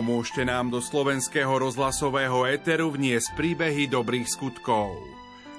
Pomôžte 0.00 0.48
nám 0.48 0.72
do 0.72 0.80
slovenského 0.80 1.60
rozhlasového 1.60 2.48
éteru 2.48 2.88
vniesť 2.88 3.36
príbehy 3.36 3.84
dobrých 3.84 4.32
skutkov. 4.32 4.96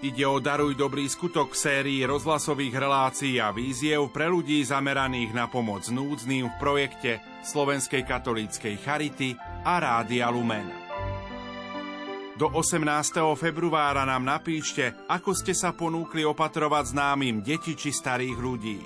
Ide 0.01 0.25
o 0.25 0.41
Daruj 0.41 0.73
dobrý 0.73 1.05
skutok 1.05 1.53
sérii 1.53 2.01
rozhlasových 2.09 2.73
relácií 2.73 3.37
a 3.37 3.53
víziev 3.53 4.09
pre 4.09 4.25
ľudí 4.25 4.65
zameraných 4.65 5.37
na 5.37 5.45
pomoc 5.45 5.85
núdznym 5.85 6.49
v 6.49 6.55
projekte 6.57 7.21
Slovenskej 7.45 8.01
katolíckej 8.01 8.81
Charity 8.81 9.37
a 9.61 9.77
Rádia 9.77 10.33
Lumen. 10.33 10.73
Do 12.33 12.49
18. 12.49 12.81
februára 13.37 14.09
nám 14.09 14.25
napíšte, 14.25 15.05
ako 15.05 15.37
ste 15.37 15.53
sa 15.53 15.69
ponúkli 15.69 16.25
opatrovať 16.25 16.97
známym 16.97 17.45
deti 17.45 17.77
či 17.77 17.93
starých 17.93 18.37
ľudí. 18.41 18.81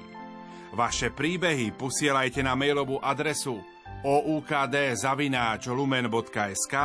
Vaše 0.76 1.16
príbehy 1.16 1.72
posielajte 1.80 2.43
na 2.43 2.60
mailovú 2.60 2.99
adresu 2.99 3.64
oukd.lumen.sk 4.06 6.76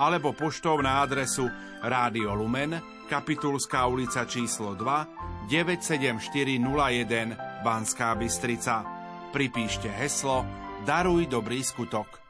alebo 0.00 0.32
poštou 0.32 0.80
na 0.80 1.04
adresu 1.04 1.52
Rádio 1.84 2.32
Lumen, 2.32 2.80
Kapitulská 3.06 3.86
ulica 3.86 4.24
číslo 4.24 4.74
2, 4.74 5.52
97401 5.52 7.36
Banská 7.62 8.16
Bystrica. 8.16 8.82
Pripíšte 9.30 9.92
heslo 9.92 10.42
Daruj 10.82 11.30
dobrý 11.30 11.62
skutok. 11.62 12.25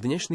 V 0.00 0.08
dnešný 0.08 0.28